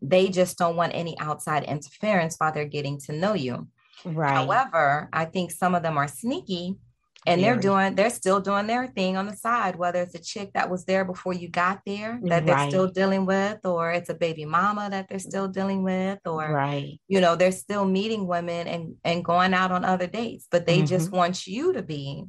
[0.00, 3.66] They just don't want any outside interference while they're getting to know you.
[4.04, 4.32] Right.
[4.32, 6.76] However, I think some of them are sneaky
[7.26, 10.52] and they're doing they're still doing their thing on the side whether it's a chick
[10.54, 12.46] that was there before you got there that right.
[12.46, 16.50] they're still dealing with or it's a baby mama that they're still dealing with or
[16.50, 16.98] right.
[17.08, 20.78] you know they're still meeting women and and going out on other dates but they
[20.78, 20.86] mm-hmm.
[20.86, 22.24] just want you to be.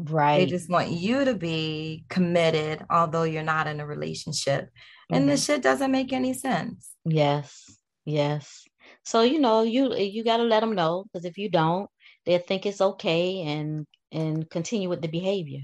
[0.00, 0.38] Right.
[0.38, 4.66] they just want you to be committed although you're not in a relationship.
[4.66, 5.14] Mm-hmm.
[5.14, 6.90] and this shit doesn't make any sense.
[7.04, 7.64] Yes.
[8.04, 8.64] Yes.
[9.04, 11.90] So you know you you got to let them know because if you don't
[12.28, 15.60] they'll think it's okay and and continue with the behavior.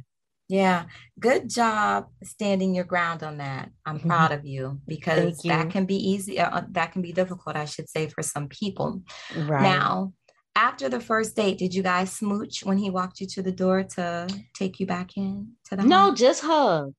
[0.48, 0.84] Yeah,
[1.18, 3.70] good job standing your ground on that.
[3.86, 4.08] I'm mm-hmm.
[4.08, 5.50] proud of you because you.
[5.50, 6.40] that can be easy.
[6.40, 9.02] Uh, that can be difficult, I should say, for some people.
[9.36, 10.12] Right now,
[10.54, 13.84] after the first date, did you guys smooch when he walked you to the door
[13.96, 15.82] to take you back in to the?
[15.82, 16.16] No, home?
[16.16, 16.94] just hug.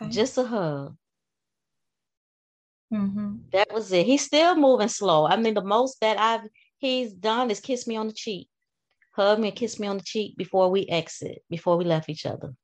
[0.00, 0.10] Okay.
[0.10, 0.96] Just a hug.
[2.92, 3.36] Mm-hmm.
[3.52, 4.04] That was it.
[4.04, 5.26] He's still moving slow.
[5.26, 6.46] I mean, the most that I've
[6.78, 8.48] he's done is kiss me on the cheek
[9.12, 12.26] hug me and kiss me on the cheek before we exit, before we left each
[12.26, 12.54] other.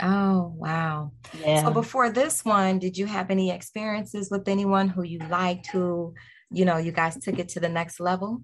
[0.00, 1.12] Oh, wow.
[1.32, 1.64] Yeah.
[1.64, 6.14] So before this one, did you have any experiences with anyone who you liked who,
[6.50, 8.42] you know, you guys took it to the next level?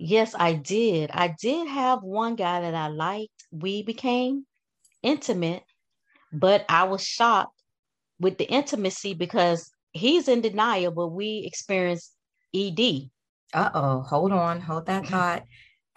[0.00, 1.10] Yes, I did.
[1.12, 3.46] I did have one guy that I liked.
[3.50, 4.46] We became
[5.02, 5.62] intimate,
[6.32, 7.54] but I was shocked
[8.20, 12.12] with the intimacy because he's in denial, but we experienced
[12.54, 13.10] ED.
[13.54, 15.44] Uh oh, hold on, hold that thought.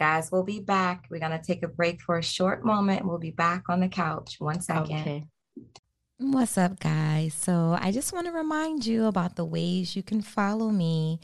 [0.01, 1.05] Guys, we'll be back.
[1.11, 3.05] We're going to take a break for a short moment.
[3.05, 4.37] We'll be back on the couch.
[4.39, 4.99] One second.
[4.99, 5.25] Okay.
[6.17, 7.35] What's up, guys?
[7.35, 11.19] So, I just want to remind you about the ways you can follow me.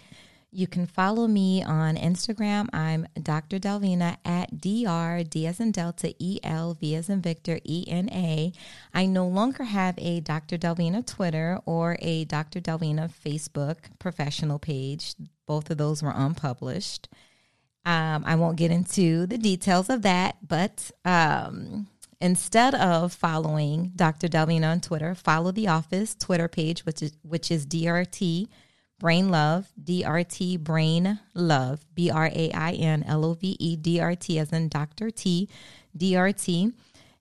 [0.51, 2.67] You can follow me on Instagram.
[2.71, 3.57] I'm Dr.
[3.57, 8.09] Delvina at DR, D as in Delta, E L, V as in Victor, E N
[8.11, 8.53] A.
[8.93, 10.55] I no longer have a Dr.
[10.55, 12.59] Delvina Twitter or a Dr.
[12.59, 15.15] Delvina Facebook professional page.
[15.47, 17.09] Both of those were unpublished.
[17.87, 21.87] Um, I won't get into the details of that, but um,
[22.19, 24.27] instead of following Dr.
[24.27, 28.49] Delvina on Twitter, follow the office Twitter page, which is which is DRT
[28.99, 34.01] Brain Love, DRT Brain Love, B R A I N L O V E D
[34.01, 35.09] R T as in Dr.
[35.09, 35.47] T,
[35.97, 36.73] DRT.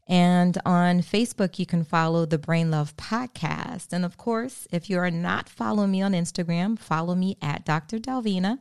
[0.09, 3.93] And on Facebook, you can follow the Brain Love Podcast.
[3.93, 7.99] And of course, if you are not following me on Instagram, follow me at Dr.
[7.99, 8.59] Delvina.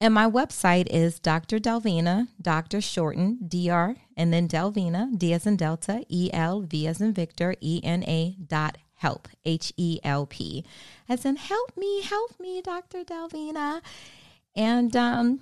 [0.00, 1.58] And my website is Dr.
[1.58, 2.80] Delvina, Dr.
[2.80, 7.54] Shorten, DR, and then Delvina, D as in Delta, E L, V as in Victor,
[7.60, 10.64] E N A dot help, H E L P.
[11.06, 13.04] As in, help me, help me, Dr.
[13.04, 13.82] Delvina.
[14.56, 15.40] And um,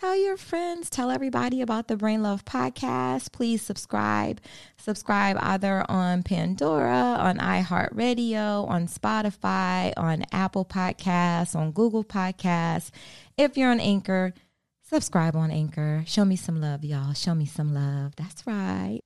[0.00, 3.30] tell your friends, tell everybody about the Brain Love podcast.
[3.30, 4.40] Please subscribe.
[4.78, 12.90] Subscribe either on Pandora, on iHeartRadio, on Spotify, on Apple Podcasts, on Google Podcasts.
[13.36, 14.34] If you're on Anchor,
[14.82, 16.04] subscribe on Anchor.
[16.06, 17.12] Show me some love, y'all.
[17.14, 18.14] Show me some love.
[18.16, 19.00] That's right.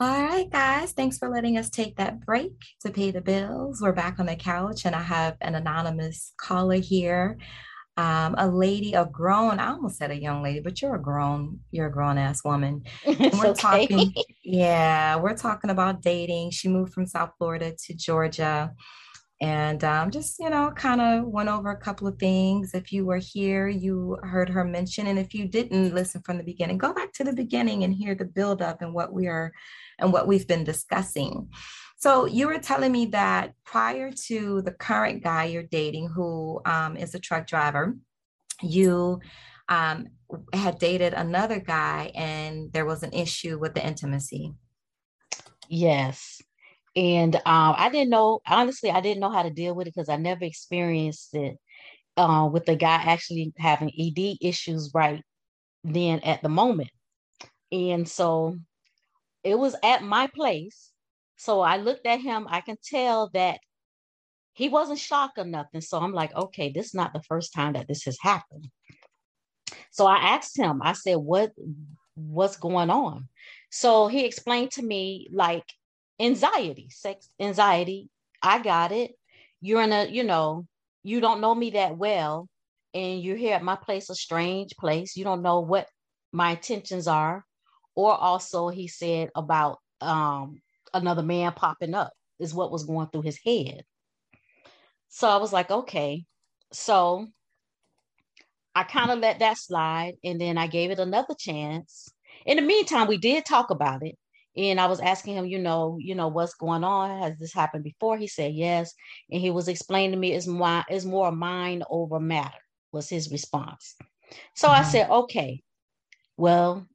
[0.00, 0.92] All right, guys.
[0.92, 3.80] Thanks for letting us take that break to pay the bills.
[3.80, 7.38] We're back on the couch, and I have an anonymous caller here
[7.96, 11.60] um, a lady, a grown, I almost said a young lady, but you're a grown,
[11.70, 12.82] you're a grown ass woman.
[13.06, 13.86] And we're okay.
[13.86, 16.50] talking, yeah, we're talking about dating.
[16.50, 18.72] She moved from South Florida to Georgia.
[19.44, 22.72] And um, just, you know, kind of went over a couple of things.
[22.72, 25.06] If you were here, you heard her mention.
[25.06, 28.14] And if you didn't listen from the beginning, go back to the beginning and hear
[28.14, 29.52] the buildup and what we are
[29.98, 31.50] and what we've been discussing.
[31.98, 36.96] So you were telling me that prior to the current guy you're dating, who um,
[36.96, 37.98] is a truck driver,
[38.62, 39.20] you
[39.68, 40.06] um,
[40.54, 44.54] had dated another guy and there was an issue with the intimacy.
[45.68, 46.40] Yes.
[46.96, 47.42] And um,
[47.76, 50.44] I didn't know, honestly, I didn't know how to deal with it because I never
[50.44, 51.56] experienced it
[52.16, 55.22] uh, with the guy actually having ED issues right
[55.82, 56.90] then at the moment.
[57.72, 58.56] And so
[59.42, 60.92] it was at my place
[61.36, 63.60] so I looked at him, I can tell that
[64.52, 65.80] he wasn't shocked or nothing.
[65.80, 68.68] So I'm like, okay, this is not the first time that this has happened.
[69.90, 71.52] So I asked him, I said, what
[72.14, 73.28] what's going on?
[73.70, 75.64] So he explained to me like
[76.20, 78.08] anxiety, sex anxiety.
[78.42, 79.12] I got it.
[79.60, 80.66] You're in a, you know,
[81.02, 82.48] you don't know me that well,
[82.92, 85.16] and you're here at my place, a strange place.
[85.16, 85.88] You don't know what
[86.32, 87.44] my intentions are.
[87.94, 90.60] Or also, he said about um,
[90.92, 93.84] another man popping up is what was going through his head.
[95.08, 96.24] So I was like, okay.
[96.72, 97.28] So
[98.74, 102.08] I kind of let that slide and then I gave it another chance.
[102.44, 104.16] In the meantime, we did talk about it.
[104.56, 107.20] And I was asking him, you know, you know, what's going on?
[107.20, 108.16] Has this happened before?
[108.16, 108.94] He said yes.
[109.30, 112.58] And he was explaining to me it's more, it's more mind over matter,
[112.92, 113.96] was his response.
[114.54, 114.80] So mm-hmm.
[114.80, 115.62] I said, okay,
[116.36, 116.86] well,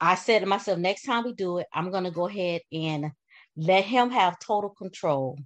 [0.00, 3.10] I said to myself, next time we do it, I'm gonna go ahead and
[3.56, 5.38] let him have total control.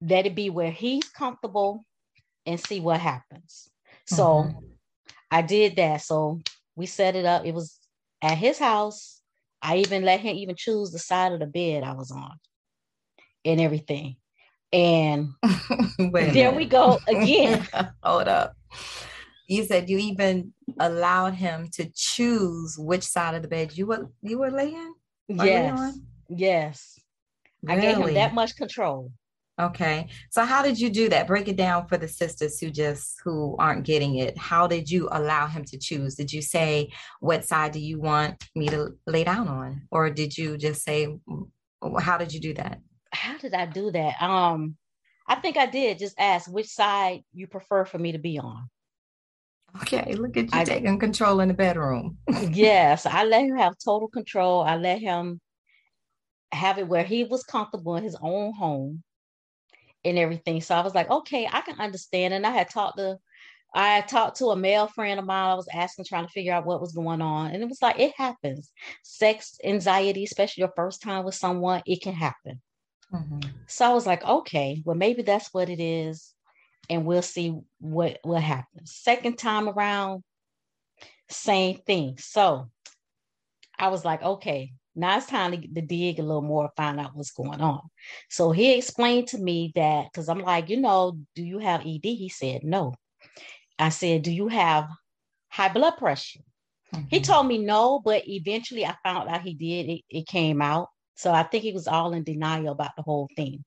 [0.00, 1.84] Let it be where he's comfortable
[2.46, 3.68] and see what happens.
[4.06, 4.58] So mm-hmm.
[5.30, 6.02] I did that.
[6.02, 6.40] So
[6.76, 7.44] we set it up.
[7.44, 7.78] It was
[8.20, 9.13] at his house.
[9.64, 12.38] I even let him even choose the side of the bed I was on
[13.46, 14.16] and everything.
[14.72, 15.30] And
[15.98, 17.66] there we go again.
[18.02, 18.54] Hold up.
[19.48, 24.10] You said you even allowed him to choose which side of the bed you were
[24.20, 24.94] you were laying?
[25.28, 25.98] Yes.
[26.28, 27.00] Yes.
[27.62, 27.78] Really?
[27.78, 29.12] I gave him that much control.
[29.60, 30.08] Okay.
[30.30, 31.28] So how did you do that?
[31.28, 34.36] Break it down for the sisters who just who aren't getting it.
[34.36, 36.16] How did you allow him to choose?
[36.16, 36.90] Did you say
[37.20, 39.82] what side do you want me to lay down on?
[39.92, 41.06] Or did you just say
[42.00, 42.80] how did you do that?
[43.12, 44.20] How did I do that?
[44.20, 44.76] Um
[45.28, 48.68] I think I did just ask which side you prefer for me to be on.
[49.82, 52.18] Okay, look at you I, taking control in the bedroom.
[52.50, 54.62] yes, I let him have total control.
[54.62, 55.40] I let him
[56.52, 59.02] have it where he was comfortable in his own home
[60.04, 60.60] and everything.
[60.60, 62.34] So I was like, okay, I can understand.
[62.34, 63.18] And I had talked to
[63.74, 65.50] I talked to a male friend of mine.
[65.50, 67.50] I was asking, trying to figure out what was going on.
[67.50, 68.70] And it was like, it happens.
[69.02, 72.62] Sex anxiety, especially your first time with someone, it can happen.
[73.12, 73.40] Mm-hmm.
[73.66, 76.32] So I was like, okay, well, maybe that's what it is.
[76.88, 78.94] And we'll see what, what happens.
[78.94, 80.22] Second time around,
[81.28, 82.18] same thing.
[82.18, 82.70] So
[83.76, 87.14] I was like, okay, now it's time to, to dig a little more, find out
[87.14, 87.80] what's going on.
[88.30, 92.04] So he explained to me that because I'm like, you know, do you have ED?
[92.04, 92.94] He said, no.
[93.78, 94.88] I said, do you have
[95.48, 96.40] high blood pressure?
[96.94, 97.06] Mm-hmm.
[97.10, 99.90] He told me no, but eventually I found out he did.
[99.90, 100.88] It, it came out.
[101.16, 103.64] So I think he was all in denial about the whole thing.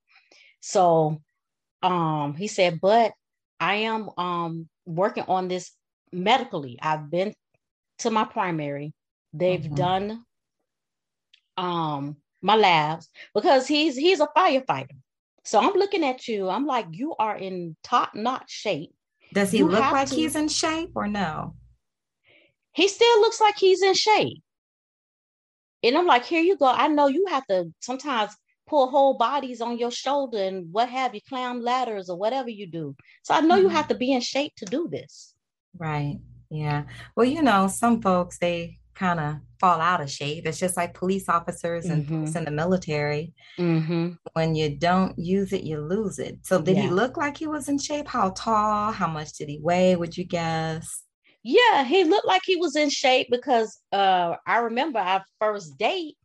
[0.59, 1.21] So
[1.81, 3.13] um, he said, but
[3.59, 5.71] I am um, working on this
[6.11, 6.77] medically.
[6.81, 7.33] I've been
[7.99, 8.93] to my primary.
[9.33, 9.75] They've mm-hmm.
[9.75, 10.23] done
[11.57, 14.95] um my labs because he's he's a firefighter.
[15.43, 16.49] So I'm looking at you.
[16.49, 18.93] I'm like, you are in top notch shape.
[19.33, 20.15] Does he you look like to...
[20.15, 21.55] he's in shape or no?
[22.73, 24.43] He still looks like he's in shape.
[25.83, 26.65] And I'm like, here you go.
[26.65, 28.35] I know you have to sometimes
[28.67, 32.67] pull whole bodies on your shoulder and what have you, climb ladders or whatever you
[32.67, 32.95] do.
[33.23, 33.63] So I know mm-hmm.
[33.63, 35.33] you have to be in shape to do this.
[35.77, 36.17] Right.
[36.49, 36.83] Yeah.
[37.15, 40.45] Well, you know, some folks they kind of fall out of shape.
[40.45, 42.37] It's just like police officers and mm-hmm.
[42.37, 43.33] in the military.
[43.59, 44.13] Mm-hmm.
[44.33, 46.39] When you don't use it, you lose it.
[46.43, 46.83] So, did yeah.
[46.83, 48.07] he look like he was in shape?
[48.07, 48.91] How tall?
[48.91, 49.95] How much did he weigh?
[49.95, 51.03] Would you guess?
[51.43, 56.15] Yeah, he looked like he was in shape because uh, I remember our first date.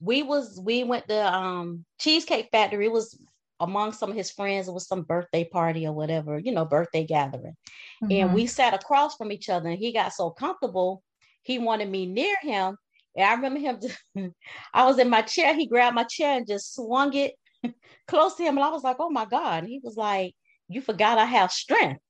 [0.00, 2.86] We was we went to um, Cheesecake Factory.
[2.86, 3.18] It was
[3.58, 4.68] among some of his friends.
[4.68, 7.56] It was some birthday party or whatever, you know, birthday gathering.
[8.02, 8.12] Mm-hmm.
[8.12, 11.02] And we sat across from each other, and he got so comfortable
[11.42, 12.76] he wanted me near him.
[13.16, 13.98] And I remember him, just,
[14.74, 15.54] I was in my chair.
[15.54, 17.34] He grabbed my chair and just swung it
[18.08, 18.56] close to him.
[18.56, 19.62] And I was like, oh my God.
[19.62, 20.34] And he was like,
[20.68, 22.00] you forgot I have strength.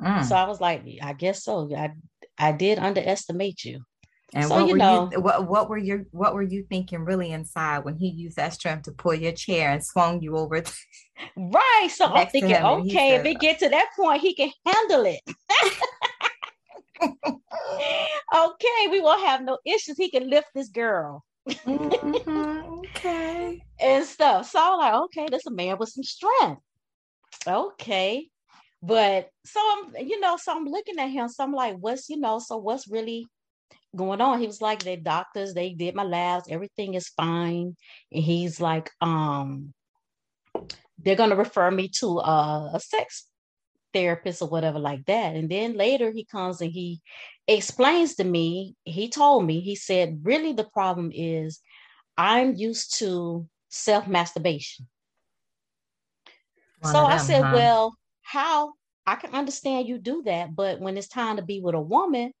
[0.00, 0.24] Mm.
[0.24, 1.70] So I was like, I guess so.
[1.74, 1.90] I,
[2.38, 3.82] I did underestimate you.
[4.32, 7.04] And so, what you were know, you what, what were your what were you thinking
[7.04, 10.62] really inside when he used that strength to pull your chair and swung you over?
[11.36, 11.88] right.
[11.90, 15.20] So I'm thinking, okay, if it get to that point, he can handle it.
[17.02, 19.96] Okay, we won't have no issues.
[19.96, 21.24] He can lift this girl.
[21.66, 22.60] mm-hmm,
[22.96, 23.60] okay.
[23.80, 24.50] And stuff.
[24.50, 26.62] So I'm like, okay, this a man with some strength.
[27.46, 28.28] Okay.
[28.82, 31.28] But so I'm, you know, so I'm looking at him.
[31.28, 33.26] So I'm like, what's, you know, so what's really
[33.94, 34.40] going on?
[34.40, 37.76] He was like, they doctors, they did my labs, everything is fine.
[38.12, 39.74] And he's like, um,
[40.98, 43.26] they're gonna refer me to uh, a sex
[43.92, 45.36] therapist or whatever like that.
[45.36, 47.00] And then later he comes and he
[47.48, 51.60] explains to me, he told me, he said, really the problem is
[52.16, 54.88] I'm used to self masturbation.
[56.82, 57.52] So them, I said, huh?
[57.52, 58.74] well, how
[59.06, 62.32] I can understand you do that, but when it's time to be with a woman,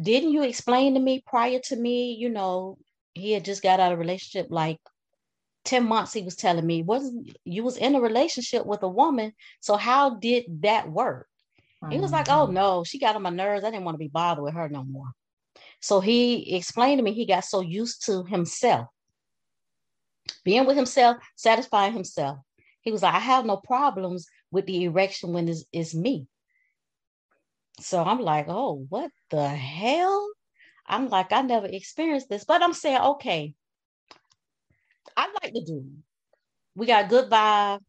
[0.00, 2.78] didn't you explain to me prior to me, you know,
[3.14, 4.80] he had just got out of a relationship like
[5.64, 9.32] 10 months he was telling me wasn't you was in a relationship with a woman
[9.60, 11.28] so how did that work
[11.82, 11.92] mm-hmm.
[11.92, 12.54] he was like oh mm-hmm.
[12.54, 14.84] no she got on my nerves i didn't want to be bothered with her no
[14.84, 15.10] more
[15.80, 18.86] so he explained to me he got so used to himself
[20.44, 22.38] being with himself satisfying himself
[22.82, 26.28] he was like i have no problems with the erection when it's, it's me
[27.80, 30.30] So I'm like, oh, what the hell?
[30.86, 33.54] I'm like, I never experienced this, but I'm saying, okay,
[35.54, 36.02] the dude.
[36.74, 37.80] We got good vibe.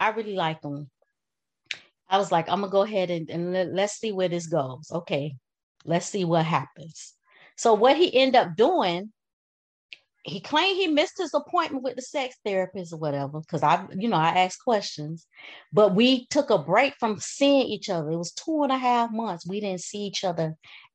[0.00, 0.88] I really like him.
[2.08, 4.90] I was like, I'm gonna go ahead and, and let, let's see where this goes.
[4.90, 5.34] Okay,
[5.84, 7.14] let's see what happens.
[7.56, 9.12] So what he ended up doing,
[10.22, 13.40] he claimed he missed his appointment with the sex therapist or whatever.
[13.40, 15.26] Because I, you know, I asked questions,
[15.72, 18.10] but we took a break from seeing each other.
[18.10, 19.46] It was two and a half months.
[19.46, 20.54] We didn't see each other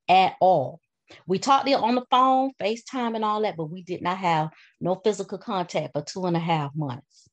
[0.09, 0.80] at all.
[1.27, 4.49] We talked on the phone, FaceTime, and all that, but we did not have
[4.79, 7.29] no physical contact for two and a half months.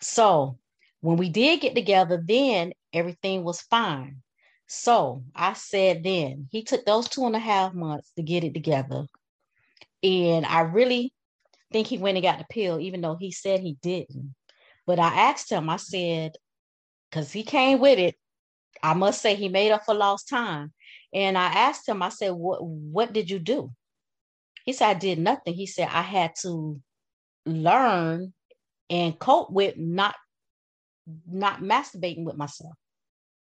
[0.00, 0.58] So
[1.00, 4.22] when we did get together, then everything was fine.
[4.66, 8.54] So I said, then he took those two and a half months to get it
[8.54, 9.06] together.
[10.02, 11.12] And I really
[11.72, 14.34] think he went and got the pill, even though he said he didn't.
[14.86, 16.32] But I asked him, I said,
[17.10, 18.16] because he came with it,
[18.82, 20.72] I must say he made up for lost time.
[21.12, 23.70] And I asked him, I said, what, what did you do?
[24.64, 25.54] He said, I did nothing.
[25.54, 26.80] He said, I had to
[27.44, 28.32] learn
[28.88, 30.14] and cope with not
[31.28, 32.74] not masturbating with myself.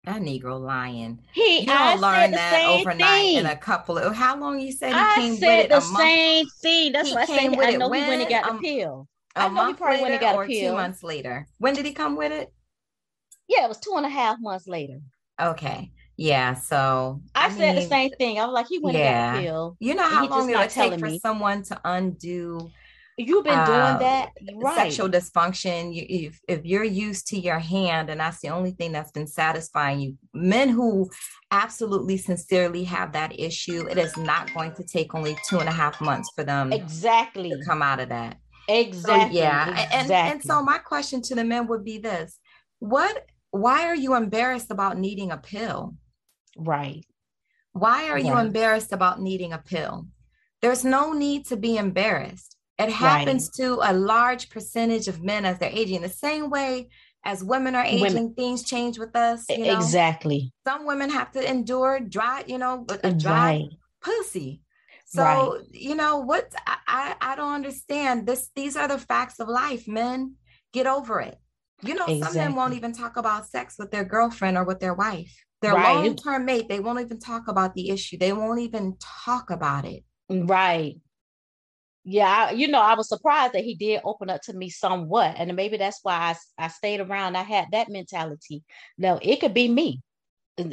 [0.04, 1.20] That Negro lying.
[1.32, 3.36] He, you don't I learn that overnight thing.
[3.38, 4.14] in a couple of.
[4.14, 5.70] How long you said he I came said with it?
[5.70, 6.92] the same thing.
[6.92, 8.28] That's He why I said I know he went and when?
[8.28, 9.08] got Um, the pill.
[9.34, 11.48] a I know he probably went and got a or two months later.
[11.58, 12.52] When did he come with it?
[13.48, 15.00] Yeah, it was two and a half months later.
[15.40, 16.54] Okay, yeah.
[16.54, 18.38] So I, said the same thing.
[18.38, 19.32] I was like, he went and Yeah.
[19.32, 19.76] got the pill.
[19.80, 21.18] You know and how long it would take for me.
[21.18, 22.70] someone to undo
[23.18, 24.76] You've been uh, doing that, right?
[24.76, 25.94] sexual dysfunction.
[25.94, 29.26] You, if if you're used to your hand and that's the only thing that's been
[29.26, 31.08] satisfying you, men who
[31.50, 35.72] absolutely sincerely have that issue, it is not going to take only two and a
[35.72, 37.48] half months for them exactly.
[37.48, 38.36] to come out of that.
[38.68, 39.36] Exactly.
[39.38, 40.32] So yeah, a- and exactly.
[40.32, 42.38] and so my question to the men would be this:
[42.80, 43.24] What?
[43.50, 45.94] Why are you embarrassed about needing a pill?
[46.56, 47.04] Right.
[47.72, 50.06] Why are you embarrassed about needing a pill?
[50.62, 52.56] There's no need to be embarrassed.
[52.78, 56.00] It happens to a large percentage of men as they're aging.
[56.02, 56.88] The same way
[57.24, 59.44] as women are aging, Women- things change with us.
[59.50, 60.52] You know, Exactly.
[60.66, 63.68] some women have to endure dry, you know, a dry Right.
[64.00, 64.62] pussy.
[65.06, 65.60] So Right.
[65.72, 66.52] you know what?
[66.66, 68.50] I, I I don't understand this.
[68.54, 70.36] These are the facts of life, men.
[70.72, 71.38] Get over it.
[71.82, 74.94] You know, some men won't even talk about sex with their girlfriend or with their
[74.94, 75.34] wife.
[75.66, 76.04] Their Right.
[76.04, 78.16] long-term mate, they won't even talk about the issue.
[78.18, 80.04] They won't even talk about it.
[80.28, 80.96] Right.
[82.04, 85.34] Yeah, I, you know, I was surprised that he did open up to me somewhat,
[85.36, 86.14] and maybe that's why
[86.58, 87.36] i, I stayed around.
[87.36, 88.62] I had that mentality.
[88.96, 90.02] Now it could be me.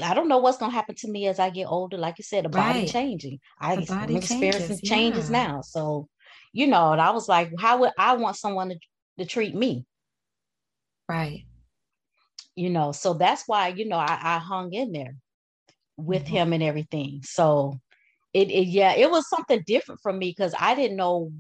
[0.04, 1.98] I don't know what's gonna happen to me as I get older.
[1.98, 2.88] Like you said, the body Right.
[2.88, 3.40] changing.
[3.60, 5.48] I, The am experiencing changes, changes yeah.
[5.48, 5.62] now.
[5.62, 6.08] So,
[6.54, 8.78] you know, and I was like, how would I want someone to,
[9.18, 9.86] to treat me?
[11.10, 11.46] Right.
[12.56, 15.16] You know, so that's why you know I, I hung in there
[15.98, 16.28] with Mhm.
[16.28, 17.22] him and everything.
[17.24, 17.80] So
[18.34, 21.32] it, it yeah, it was something different for me because I didn't know.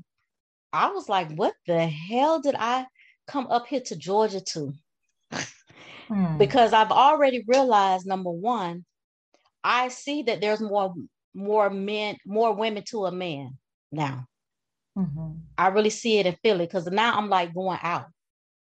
[0.73, 2.87] I was like, what the hell did I
[3.27, 4.73] come up here to Georgia to?
[6.09, 6.37] Hmm.
[6.37, 8.85] Because I've already realized number one,
[9.63, 10.93] I see that there's more
[11.33, 13.57] more men, more women to a man
[13.91, 14.27] now.
[14.95, 15.53] Mhm.
[15.57, 18.07] I really see it and feel it because now I'm like going out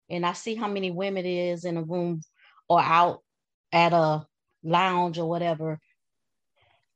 [0.09, 2.21] and I see how many women it is in a room
[2.67, 3.21] or out
[3.71, 4.25] at a
[4.63, 5.79] lounge or whatever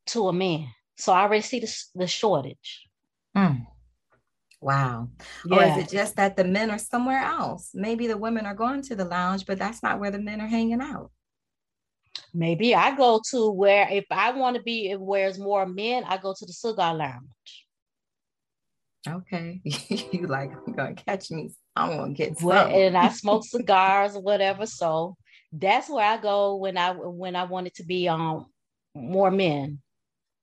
[0.08, 0.68] to a man.
[0.98, 2.88] So I already see the, the shortage.
[3.36, 3.64] Hmm.
[4.60, 5.10] Wow.
[5.52, 7.70] Or is it just that the men are somewhere else?
[7.74, 10.48] Maybe the women are going to the lounge, but that's not where the men are
[10.48, 11.12] hanging out.
[12.34, 16.18] Maybe I go to where if I want to be where there's more men, I
[16.18, 17.66] go to the cigar lounge.
[19.08, 19.62] Okay.
[19.64, 21.52] you like, I'm gonna catch me.
[21.76, 22.72] I'm gonna get Where, some.
[22.72, 24.66] and I smoke cigars or whatever.
[24.66, 25.16] So
[25.52, 28.48] that's where I go when I when I want it to be um
[28.96, 29.80] more men.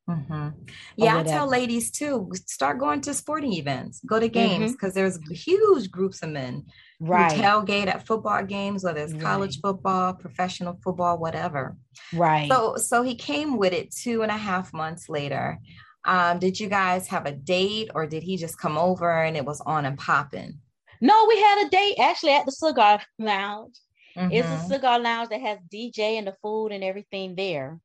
[0.08, 0.70] Mhm.
[0.96, 5.18] Yeah, I tell ladies too, start going to sporting events, go to games because there's
[5.30, 6.66] huge groups of men
[6.98, 7.32] who Right.
[7.32, 9.62] tailgate at football games, whether it's college Right.
[9.62, 11.76] football, professional football, whatever.
[12.12, 12.50] Right.
[12.50, 15.58] So, so he came with it two and a half months later.
[16.04, 19.44] Um, did you guys have a date, or did he just come over and it
[19.46, 20.60] was on and popping?
[21.00, 23.74] no, we had a date actually at the cigar lounge.
[24.16, 24.68] It's a Mhm.
[24.68, 27.80] cigar lounge that has DJ and the food and everything there.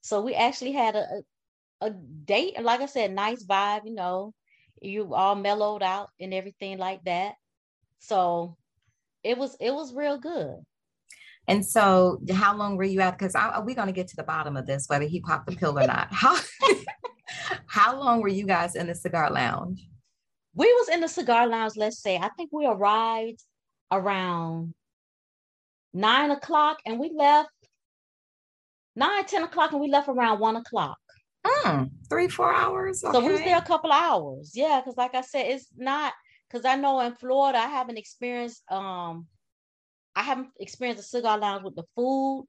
[0.00, 1.22] So we actually had a,
[1.80, 4.34] a, date, like I said, nice vibe, you know,
[4.80, 7.34] you all mellowed out and everything like that.
[7.98, 8.56] So
[9.22, 10.64] it was it was real good.
[11.48, 13.18] And so, how long were you at?
[13.18, 13.34] Because
[13.64, 15.86] we're going to get to the bottom of this, whether he popped the pill or
[15.86, 16.08] not.
[16.10, 16.36] How
[17.66, 19.88] how long were you guys in the cigar lounge?
[20.54, 23.42] We was in the cigar lounge, let's say, I think we arrived
[23.90, 24.74] around
[25.98, 27.50] nine o'clock and we left
[28.94, 30.98] nine, 10 o'clock, and we left around one o'clock.
[31.46, 33.02] Mm, three, four hours.
[33.04, 33.12] Okay.
[33.12, 34.52] So we was there a couple hours.
[34.54, 36.12] Yeah, because like I said, it's not
[36.48, 39.26] because I know in Florida I haven't experienced um
[40.14, 42.46] I haven't experienced a cigar lounge with the food,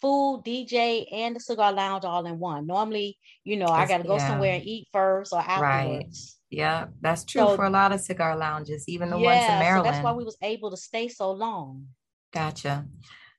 [0.00, 2.66] food, DJ, and the cigar lounge all in one.
[2.66, 4.28] Normally, you know, I gotta go yeah.
[4.28, 5.60] somewhere and eat first or afterwards.
[5.60, 6.58] Right.
[6.58, 9.58] Yeah, that's true so, for a lot of cigar lounges, even the yeah, ones in
[9.58, 9.86] Maryland.
[9.86, 11.88] So that's why we was able to stay so long.
[12.32, 12.86] Gotcha.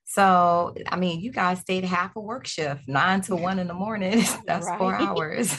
[0.05, 3.75] So, I mean, you guys stayed half a work shift, nine to one in the
[3.75, 4.23] morning.
[4.47, 4.79] That's right.
[4.79, 5.55] four hours.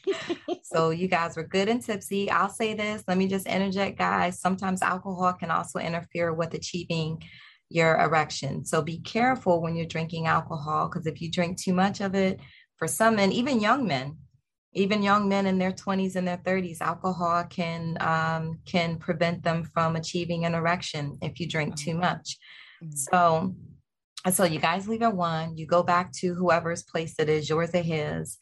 [0.64, 2.28] so, you guys were good and tipsy.
[2.28, 4.40] I'll say this, let me just interject, guys.
[4.40, 7.22] Sometimes alcohol can also interfere with achieving
[7.70, 8.64] your erection.
[8.64, 12.40] So, be careful when you're drinking alcohol because if you drink too much of it,
[12.78, 14.16] for some men, even young men,
[14.74, 19.64] even young men in their 20s and their 30s alcohol can um, can prevent them
[19.64, 22.36] from achieving an erection if you drink too much
[22.82, 22.94] mm-hmm.
[22.94, 23.54] so
[24.32, 27.70] so you guys leave at one, you go back to whoever's place it is, yours
[27.74, 28.36] or his.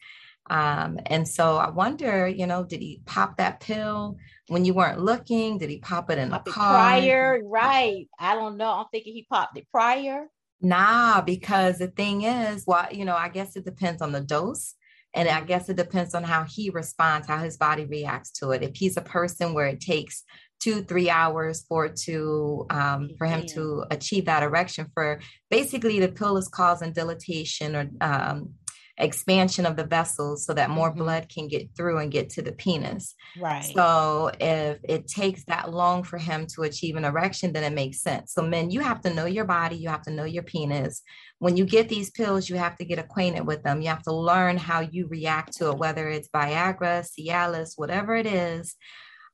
[0.49, 4.17] Um, and so I wonder, you know, did he pop that pill
[4.47, 5.57] when you weren't looking?
[5.57, 6.73] Did he pop it in pop the car?
[6.73, 8.07] Prior, right.
[8.19, 8.71] I don't know.
[8.71, 10.27] I'm thinking he popped it prior.
[10.61, 14.73] Nah, because the thing is, well, you know, I guess it depends on the dose.
[15.17, 18.61] And I guess it depends on how he responds, how his body reacts to it.
[18.61, 20.23] If he's a person where it takes
[20.59, 25.19] two three hours for to um, for him to achieve that erection for
[25.51, 28.53] basically the pill is causing dilatation or um,
[28.97, 30.99] expansion of the vessels so that more mm-hmm.
[30.99, 33.15] blood can get through and get to the penis.
[33.39, 33.63] Right.
[33.63, 38.01] So if it takes that long for him to achieve an erection, then it makes
[38.01, 38.33] sense.
[38.33, 41.01] So men, you have to know your body, you have to know your penis.
[41.39, 43.81] When you get these pills, you have to get acquainted with them.
[43.81, 48.25] You have to learn how you react to it, whether it's Viagra, Cialis, whatever it
[48.25, 48.75] is.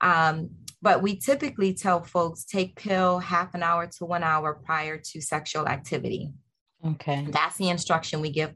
[0.01, 0.49] Um,
[0.81, 5.21] but we typically tell folks take pill half an hour to one hour prior to
[5.21, 6.31] sexual activity.
[6.85, 7.25] Okay.
[7.29, 8.51] That's the instruction we give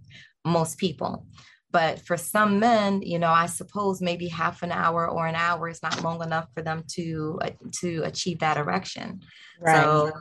[0.48, 1.26] most people.
[1.72, 5.68] But for some men, you know, I suppose maybe half an hour or an hour
[5.68, 7.50] is not long enough for them to uh,
[7.82, 9.22] to achieve that erection.
[9.62, 9.84] Right.
[9.84, 10.12] So,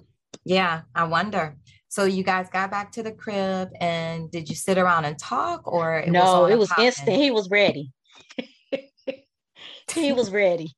[0.44, 1.56] yeah, I wonder.
[1.88, 5.66] So you guys got back to the crib and did you sit around and talk
[5.70, 7.16] or it no, was it was instant.
[7.16, 7.92] He was ready.
[9.94, 10.74] he was ready.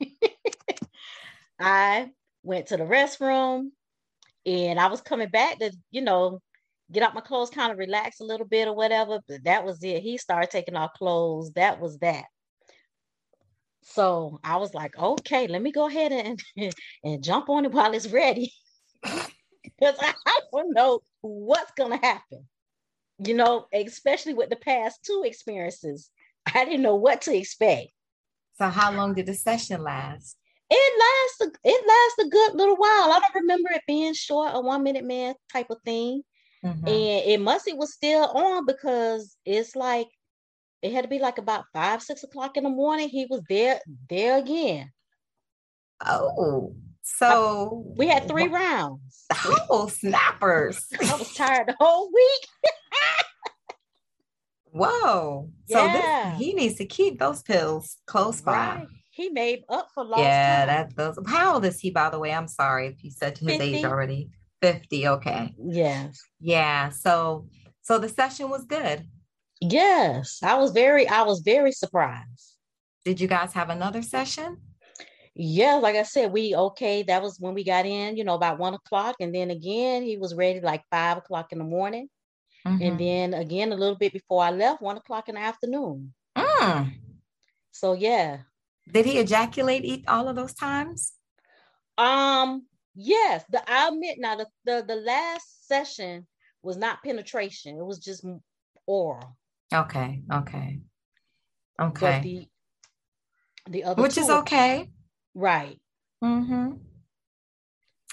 [1.58, 2.10] I
[2.42, 3.70] went to the restroom
[4.46, 6.40] and I was coming back to, you know,
[6.92, 9.20] get out my clothes, kind of relax a little bit or whatever.
[9.28, 10.02] But that was it.
[10.02, 11.52] He started taking off clothes.
[11.52, 12.24] That was that.
[13.82, 16.40] So I was like, okay, let me go ahead and
[17.04, 18.52] and jump on it while it's ready.
[19.78, 22.46] Because I don't know what's gonna happen.
[23.18, 26.10] You know, especially with the past two experiences.
[26.54, 27.88] I didn't know what to expect.
[28.58, 30.36] So how long did the session last?
[30.70, 33.12] It lasts it lasts a good little while.
[33.12, 36.22] I don't remember it being short, a one minute man type of thing.
[36.64, 36.86] Mm-hmm.
[36.86, 40.08] And it must it was still on because it's like
[40.82, 43.08] it had to be like about five, six o'clock in the morning.
[43.08, 44.90] He was there, there again.
[46.04, 49.26] Oh, so we had three rounds.
[49.68, 50.86] Oh, snappers.
[51.00, 52.48] I was tired the whole week.
[54.72, 55.50] Whoa.
[55.66, 55.76] Yeah.
[55.76, 58.52] So this, he needs to keep those pills close by.
[58.52, 58.86] Right.
[59.10, 60.68] He made up for lost Yeah, time.
[60.68, 61.18] that those.
[61.26, 62.32] How old is he, by the way?
[62.32, 63.76] I'm sorry if you said to his 50?
[63.76, 64.30] age already.
[64.62, 65.08] 50.
[65.08, 65.54] Okay.
[65.58, 66.20] Yes.
[66.40, 66.90] Yeah.
[66.90, 67.46] So
[67.82, 69.06] so the session was good.
[69.60, 70.40] Yes.
[70.42, 72.56] I was very, I was very surprised.
[73.04, 74.58] Did you guys have another session?
[75.34, 77.02] Yeah, like I said, we okay.
[77.02, 79.16] That was when we got in, you know, about one o'clock.
[79.20, 82.08] And then again, he was ready like five o'clock in the morning.
[82.66, 82.82] Mm-hmm.
[82.82, 86.12] And then again, a little bit before I left, one o'clock in the afternoon.
[86.36, 86.92] Mm.
[87.70, 88.38] So yeah.
[88.90, 91.12] Did he ejaculate all of those times?
[91.96, 93.44] Um, yes.
[93.50, 96.26] The I admit now the, the the last session
[96.62, 98.24] was not penetration, it was just
[98.86, 99.36] oral.
[99.72, 100.80] Okay, okay.
[101.80, 102.00] Okay.
[102.00, 102.48] But the
[103.70, 104.90] the other which is okay.
[105.34, 105.80] Right.
[106.22, 106.72] Mm-hmm.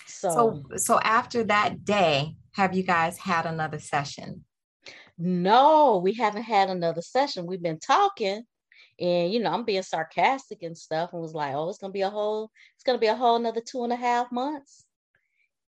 [0.06, 4.46] So, so so after that day, have you guys had another session?
[5.18, 7.48] No, we haven't had another session.
[7.48, 8.44] We've been talking,
[9.00, 12.02] and you know, I'm being sarcastic and stuff, and was like, "Oh, it's gonna be
[12.02, 14.86] a whole, it's gonna be a whole another two and a half months."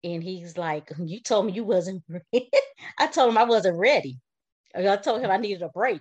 [0.02, 2.50] And he's like, "You told me you wasn't." Ready.
[2.98, 4.20] I told him I wasn't ready.
[4.74, 6.00] I told him I needed a break,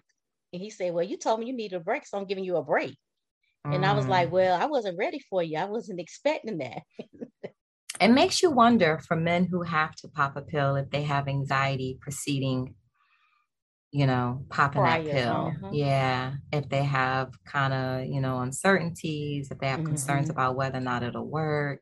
[0.53, 2.57] and he said, "Well, you told me you needed a break, so I'm giving you
[2.57, 2.97] a break."
[3.65, 3.75] Mm.
[3.75, 4.31] And I was like, mm.
[4.31, 5.57] "Well, I wasn't ready for you.
[5.57, 6.83] I wasn't expecting that."
[8.01, 11.27] it makes you wonder for men who have to pop a pill if they have
[11.27, 12.75] anxiety preceding
[13.91, 15.69] you know popping that pill uh-huh.
[15.71, 19.87] yeah if they have kind of you know uncertainties if they have mm-hmm.
[19.87, 21.81] concerns about whether or not it'll work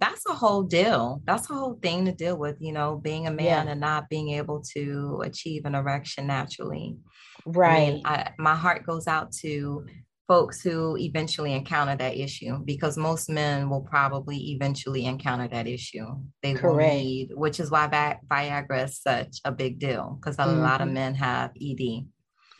[0.00, 1.20] that's a whole deal.
[1.26, 3.72] That's a whole thing to deal with, you know, being a man yeah.
[3.72, 6.96] and not being able to achieve an erection naturally.
[7.44, 7.76] Right.
[7.76, 9.86] I mean, I, my heart goes out to
[10.30, 16.06] folks who eventually encounter that issue because most men will probably eventually encounter that issue.
[16.40, 16.62] They Correct.
[16.62, 20.62] will need, which is why Vi- Viagra is such a big deal because a mm-hmm.
[20.62, 22.06] lot of men have ED.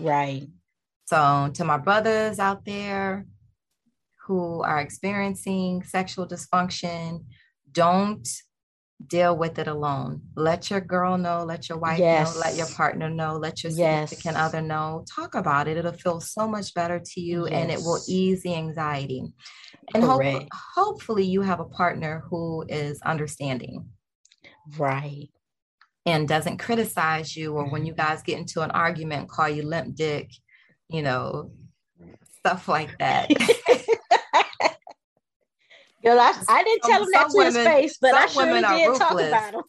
[0.01, 0.49] Right.
[1.05, 3.25] So, to my brothers out there,
[4.27, 7.25] who are experiencing sexual dysfunction,
[7.71, 8.29] don't
[9.07, 10.22] deal with it alone.
[10.36, 12.34] Let your girl know, let your wife yes.
[12.34, 14.36] know, let your partner know, let your significant yes.
[14.36, 15.05] other know.
[15.14, 15.76] Talk about it.
[15.76, 17.55] It'll feel so much better to you yes.
[17.55, 19.24] and it will ease the anxiety.
[19.94, 20.22] And hope,
[20.74, 23.88] hopefully you have a partner who is understanding.
[24.78, 25.28] Right.
[26.07, 28.09] And doesn't criticize you or when you mm-hmm.
[28.09, 30.30] guys get into an argument, call you limp dick,
[30.88, 31.53] you know,
[32.38, 33.30] stuff like that.
[36.03, 38.62] Girl, I, I didn't tell him that to women, his face, but I sure did
[38.62, 38.98] ruthless.
[38.98, 39.62] talk about him.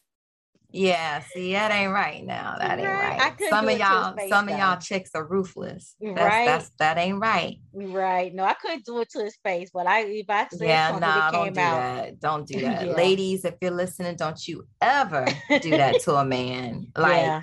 [0.74, 2.56] Yeah, see, that ain't right now.
[2.58, 3.34] That ain't right.
[3.50, 4.54] Some of y'all, some though.
[4.54, 5.96] of y'all chicks are ruthless.
[6.00, 6.46] That's, right.
[6.46, 7.58] That's that ain't right.
[7.74, 8.34] Right.
[8.34, 11.02] No, I couldn't do it to his face, but I if I said yeah, something,
[11.02, 11.76] nah, don't do out.
[11.76, 12.20] that.
[12.22, 12.94] Don't do that, yeah.
[12.94, 13.44] ladies.
[13.44, 15.26] If you're listening, don't you ever
[15.62, 16.88] do that to a man.
[16.98, 17.42] Like yeah.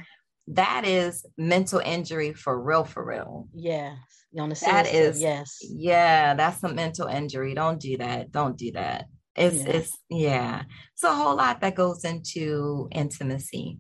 [0.49, 3.49] that is mental injury for real, for real.
[3.53, 3.97] Yeah
[4.39, 5.59] on the that is yes.
[5.63, 7.55] yeah that's a mental injury.
[7.55, 8.31] Don't do that.
[8.31, 9.07] Don't do that.
[9.35, 9.71] It's yeah.
[9.71, 10.63] it's yeah.
[10.95, 13.79] It's a whole lot that goes into intimacy.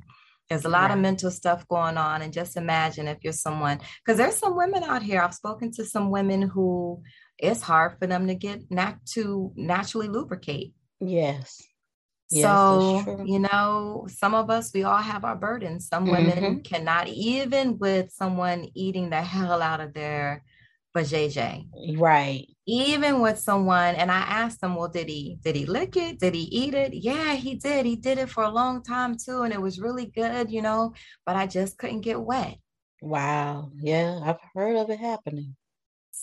[0.48, 4.16] There's a lot of mental stuff going on and just imagine if you're someone because
[4.16, 7.02] there's some women out here i've spoken to some women who
[7.36, 10.72] it's hard for them to get not to naturally lubricate.
[11.00, 11.67] Yes
[12.30, 15.88] Yes, so, you know, some of us, we all have our burdens.
[15.88, 16.58] Some women mm-hmm.
[16.60, 20.44] cannot, even with someone eating the hell out of their
[20.94, 21.96] vajayjay.
[21.96, 22.46] Right.
[22.66, 26.20] Even with someone, and I asked them, well, did he did he lick it?
[26.20, 26.92] Did he eat it?
[26.92, 27.86] Yeah, he did.
[27.86, 30.92] He did it for a long time too, and it was really good, you know,
[31.24, 32.58] but I just couldn't get wet.
[33.00, 33.70] Wow.
[33.80, 35.56] Yeah, I've heard of it happening.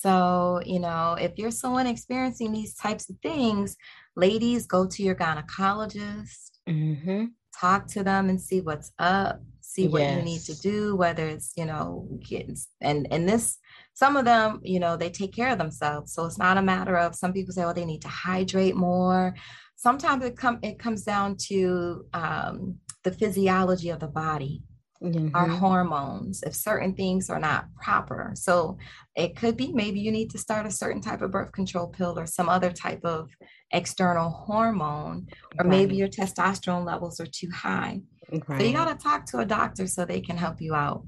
[0.02, 3.76] So, you know, if you're someone experiencing these types of things,
[4.16, 7.26] ladies, go to your gynecologist, mm-hmm.
[7.60, 10.18] talk to them and see what's up, see what yes.
[10.18, 13.58] you need to do, whether it's, you know, kids and and this
[13.93, 16.14] some of them, you know, they take care of themselves.
[16.14, 19.34] So it's not a matter of some people say, oh, they need to hydrate more.
[19.78, 24.62] Sometimes it come it comes down to um, the physiology of the body
[25.02, 25.36] mm-hmm.
[25.36, 28.32] our hormones if certain things are not proper.
[28.36, 28.78] So
[29.16, 32.18] it could be maybe you need to start a certain type of birth control pill
[32.18, 33.30] or some other type of
[33.72, 35.28] external hormone,
[35.58, 35.70] or right.
[35.70, 38.02] maybe your testosterone levels are too high.
[38.48, 38.62] Right.
[38.62, 41.06] So you got to talk to a doctor so they can help you out.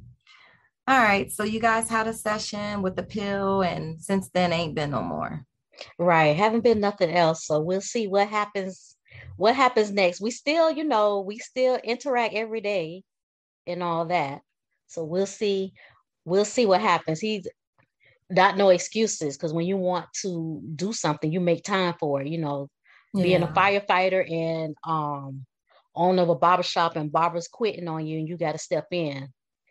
[0.88, 1.32] All right.
[1.32, 5.02] So you guys had a session with the pill, and since then ain't been no
[5.02, 5.44] more.
[6.00, 6.36] Right.
[6.36, 7.46] Haven't been nothing else.
[7.46, 8.96] So we'll see what happens.
[9.36, 10.22] What happens next?
[10.22, 13.04] We still, you know, we still interact every day
[13.68, 14.42] and all that.
[14.88, 15.74] So we'll see.
[16.26, 17.20] We'll see what happens.
[17.20, 17.48] He's
[18.30, 22.28] not no excuses because when you want to do something, you make time for it.
[22.28, 22.70] You know,
[23.14, 23.24] yeah.
[23.24, 25.46] being a firefighter and um
[25.96, 28.88] owner of a barber shop and barbers quitting on you and you got to step
[28.92, 29.30] in.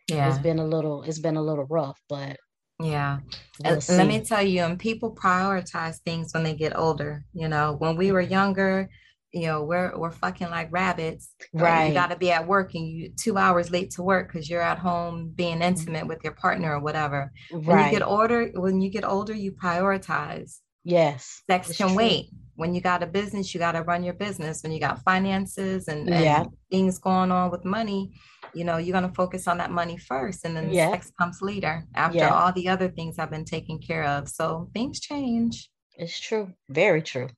[0.09, 1.03] Yeah, it's been a little.
[1.03, 2.36] It's been a little rough, but
[2.80, 3.18] yeah.
[3.64, 7.24] We'll let me tell you, and people prioritize things when they get older.
[7.32, 8.88] You know, when we were younger,
[9.37, 12.89] you know we're we're fucking like rabbits right you got to be at work and
[12.89, 15.62] you two hours late to work because you're at home being mm-hmm.
[15.62, 17.66] intimate with your partner or whatever right.
[17.66, 21.97] when you get older when you get older you prioritize yes sex can true.
[21.97, 25.03] wait when you got a business you got to run your business when you got
[25.03, 26.45] finances and, and yeah.
[26.70, 28.11] things going on with money
[28.55, 30.91] you know you're going to focus on that money first and then yeah.
[30.91, 32.34] sex comes later after yeah.
[32.34, 35.68] all the other things have been taken care of so things change
[35.99, 37.28] it's true very true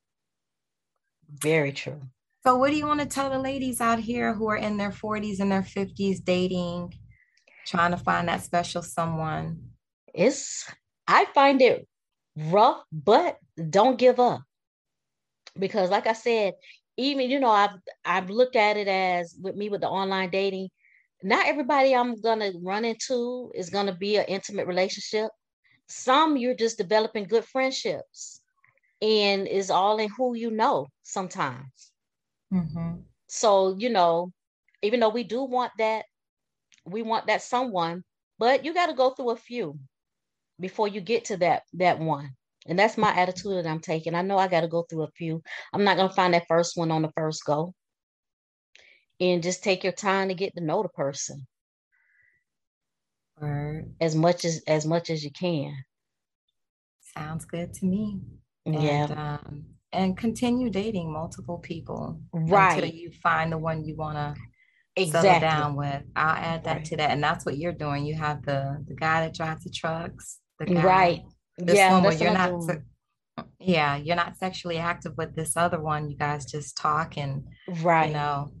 [1.31, 2.01] very true.
[2.45, 4.91] So, what do you want to tell the ladies out here who are in their
[4.91, 6.93] 40s and their 50s dating,
[7.65, 9.59] trying to find that special someone?
[10.13, 10.65] It's,
[11.07, 11.87] I find it
[12.35, 13.37] rough, but
[13.69, 14.41] don't give up.
[15.57, 16.53] Because, like I said,
[16.95, 17.75] even, you know, I've,
[18.05, 20.69] I've looked at it as with me with the online dating,
[21.21, 25.29] not everybody I'm going to run into is going to be an intimate relationship.
[25.87, 28.38] Some you're just developing good friendships
[29.01, 31.91] and is all in who you know sometimes.
[32.53, 33.01] Mm-hmm.
[33.27, 34.31] So, you know,
[34.81, 36.05] even though we do want that,
[36.85, 38.03] we want that someone,
[38.37, 39.77] but you got to go through a few
[40.59, 42.31] before you get to that that one.
[42.67, 44.15] And that's my attitude that I'm taking.
[44.15, 45.41] I know I got to go through a few.
[45.73, 47.73] I'm not going to find that first one on the first go.
[49.19, 51.47] And just take your time to get to know the person.
[53.39, 53.85] Right.
[54.01, 55.73] As much as as much as you can.
[57.15, 58.21] Sounds good to me.
[58.65, 59.03] Yeah.
[59.05, 64.17] And, um, and continue dating multiple people right until you find the one you want
[64.17, 64.35] to
[64.95, 65.29] exactly.
[65.29, 66.03] settle down with.
[66.15, 66.85] I'll add that Right.
[66.85, 68.05] to that, and that's what you're doing.
[68.05, 71.21] You have the the guy that drives the trucks, the guy, right
[71.57, 72.61] this yeah one where you're not.
[72.63, 72.81] se-
[73.59, 76.09] yeah, you're not sexually active with this other one.
[76.09, 77.43] You guys just talk and
[77.81, 78.51] right you know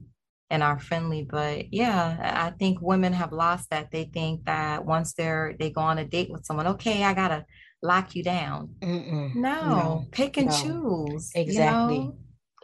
[0.51, 4.83] and are friendly but yeah i I think women have lost that they think that
[4.83, 7.45] once they're they go on a date with someone okay i gotta
[7.81, 10.53] lock you down no, No, pick and no.
[10.55, 11.99] choose you Exactly.
[11.99, 12.15] know?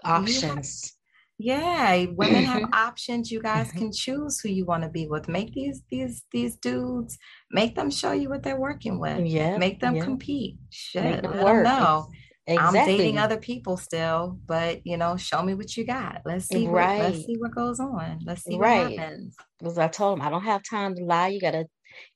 [0.04, 0.94] options
[1.38, 3.78] yeah women have options you guys Mhm.
[3.78, 7.18] can choose who you want to be with make these these these dudes
[7.52, 10.04] make them show you what they're working with yeah make them yeah.
[10.04, 11.64] compete shit Make them let them work.
[11.64, 12.08] know
[12.48, 16.22] exactly I'm dating other people still, but you know, show me what you got.
[16.26, 18.20] Let's see what let's see what goes on.
[18.24, 18.84] Let's see Right.
[18.84, 19.36] what happens.
[19.58, 21.30] because I told him I don't have time to lie.
[21.30, 21.66] You gotta,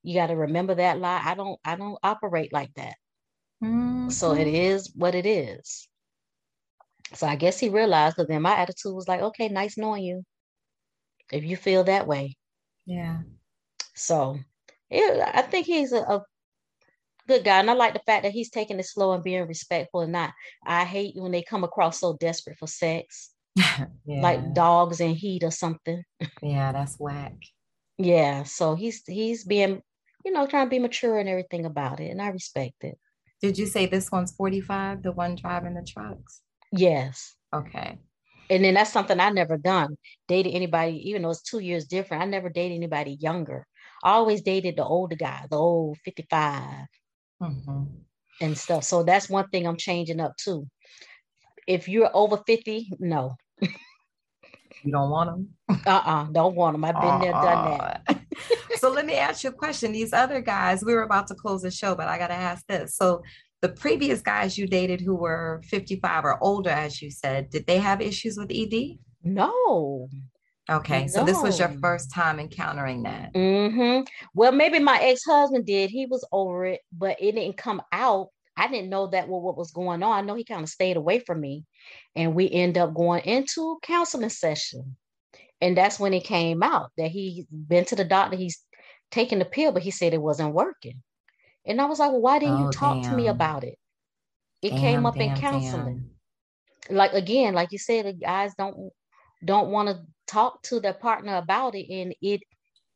[0.04, 1.22] you gotta remember that lie.
[1.24, 2.96] I don't, I don't operate like that.
[4.12, 4.54] So it Mhm.
[4.54, 5.88] is what it is.
[7.14, 10.24] So I guess he realized, because then my attitude was like, okay, nice knowing you.
[11.32, 12.36] If you feel that way,
[12.86, 13.22] yeah.
[13.96, 14.40] so
[14.90, 16.24] yeah, I think he's a, a
[17.28, 20.02] good guy, and I like the fact that he's taking it slow and being respectful
[20.02, 20.34] and not.
[20.66, 23.86] I hate when they come across so desperate for sex, yeah.
[24.08, 26.04] like dogs in heat or something.
[26.42, 27.36] yeah, that's whack.
[28.00, 29.82] Yeah, so he's he's being,
[30.24, 32.98] you know, trying to be mature and everything about it, and I respect it.
[33.42, 36.42] Did you say this one's 45, the one driving the trucks?
[36.72, 37.36] Yes.
[37.54, 38.00] Okay.
[38.50, 39.98] And then that's something I never done.
[40.28, 43.66] Dated anybody, even though it's two years different, I never dated anybody younger.
[44.04, 46.86] I always dated the older guy, the old 55
[47.42, 47.84] hmm
[48.42, 48.86] and stuff.
[48.86, 50.68] So that's one thing I'm changing up too.
[51.68, 53.36] If you're over 50, no.
[54.84, 55.82] You don't want them?
[55.86, 56.26] Uh-uh.
[56.32, 56.86] Don't want them.
[56.86, 58.22] I've been there, done that.
[58.78, 59.92] so let me ask you a question.
[59.92, 62.66] These other guys, we were about to close the show, but I got to ask
[62.68, 62.96] this.
[62.96, 63.22] So
[63.62, 67.78] the previous guys you dated who were 55 or older, as you said, did they
[67.78, 68.98] have issues with ED?
[69.24, 70.08] No.
[70.70, 73.34] Okay, so this was your first time encountering that.
[73.34, 74.04] Mm-hmm.
[74.36, 75.90] Well, maybe my ex-husband did.
[75.90, 78.28] He was over it, but it didn't come out.
[78.60, 80.12] I didn't know that what, what was going on.
[80.18, 81.66] I know he kind of stayed away from me.
[82.16, 84.98] And we end up going into counseling session.
[85.62, 88.64] And that's when it came out that he's been to the doctor, he's
[89.12, 91.04] taken the pill, but he said it wasn't working.
[91.66, 93.78] And I was like, well, why didn't Oh, you talk to me about it?
[94.62, 96.20] It Damn, came up in counseling damn.
[96.90, 98.92] like again, like you said, the guys don't
[99.46, 102.42] don't want to talk to their partner about it, and it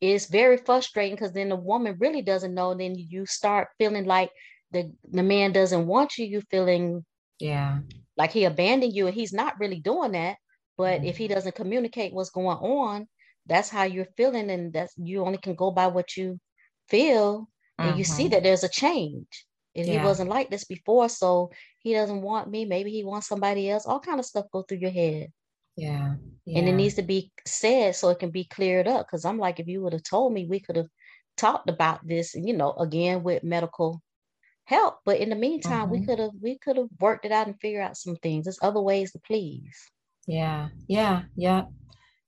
[0.01, 2.73] is very frustrating because then the woman really doesn't know.
[2.73, 4.31] Then you start feeling like
[4.73, 6.25] the the man doesn't want you.
[6.27, 7.05] You feeling
[7.39, 7.79] Yeah,
[8.17, 10.37] like he abandoned you, and he's not really doing that.
[10.77, 13.07] But if he doesn't communicate what's going on,
[13.45, 16.39] that's how you're feeling, and that's you only can go by what you
[16.89, 17.49] feel,
[17.81, 18.29] and you see Mhm.
[18.29, 19.45] that there's a change.
[19.75, 22.65] And he wasn't like this before, so he doesn't want me.
[22.65, 23.85] Maybe he wants somebody else.
[23.85, 25.29] All kind of stuff go through your head
[25.75, 26.15] yeah,
[26.55, 29.59] and it needs to be said so it can be cleared up because i'm like
[29.59, 30.89] if you would have told me we could have
[31.37, 34.01] talked about this you know again with medical
[34.65, 36.05] help but in the meantime we Mhm.
[36.05, 38.81] could have we could have worked it out and figured out some things there's other
[38.81, 39.91] ways to please
[40.27, 41.63] Yeah, yeah, yeah.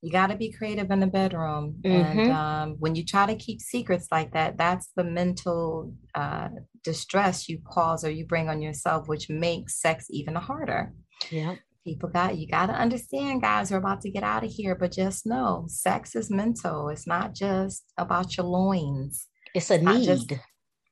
[0.01, 1.81] You got to be creative in the bedroom.
[1.83, 2.29] And Mhm.
[2.29, 6.49] um, when you try to keep secrets like that, that's the mental uh,
[6.83, 10.93] distress you cause or you bring on yourself, which makes sex even harder.
[11.31, 11.55] yeah
[11.85, 14.91] People got, you got to understand, guys, we're about to get out of here, but
[14.91, 16.89] just know sex is mental.
[16.89, 19.27] It's not just about your loins.
[19.53, 20.27] it's a not need just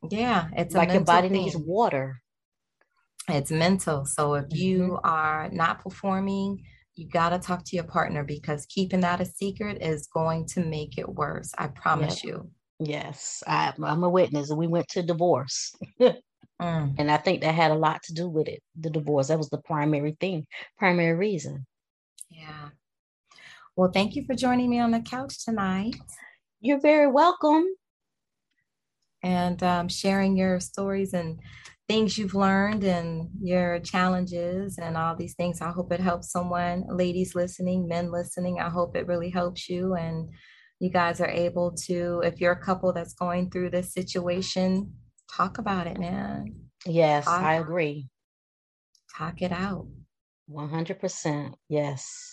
[0.09, 2.21] Yeah, it's like your body needs water
[3.29, 4.05] It's mental.
[4.05, 5.03] So if you Mm-hmm.
[5.03, 6.63] are not performing,
[6.95, 10.63] you got to talk to your partner because keeping that a secret is going to
[10.63, 11.53] make it worse.
[11.57, 12.51] I promise you.
[12.79, 15.73] yes I, i'm a witness we went to divorce
[16.59, 19.37] Mm, and i think that had a lot to do with it the divorce that
[19.37, 20.45] was the primary thing
[20.77, 21.65] primary reason
[22.29, 22.69] yeah.
[23.75, 25.95] Well, thank you for joining me on the couch tonight
[26.61, 27.65] you're very welcome
[29.23, 31.39] and um, sharing your stories and
[31.87, 35.61] things you've learned and your challenges and all these things.
[35.61, 38.59] I hope it helps someone, ladies listening, men listening.
[38.59, 40.29] I hope it really helps you and
[40.79, 44.93] you guys are able to, if you're a couple that's going through this situation,
[45.33, 46.55] talk about it, man.
[46.85, 48.09] yes I- i agree
[49.17, 49.87] Talk it out.
[50.49, 52.32] 100% yes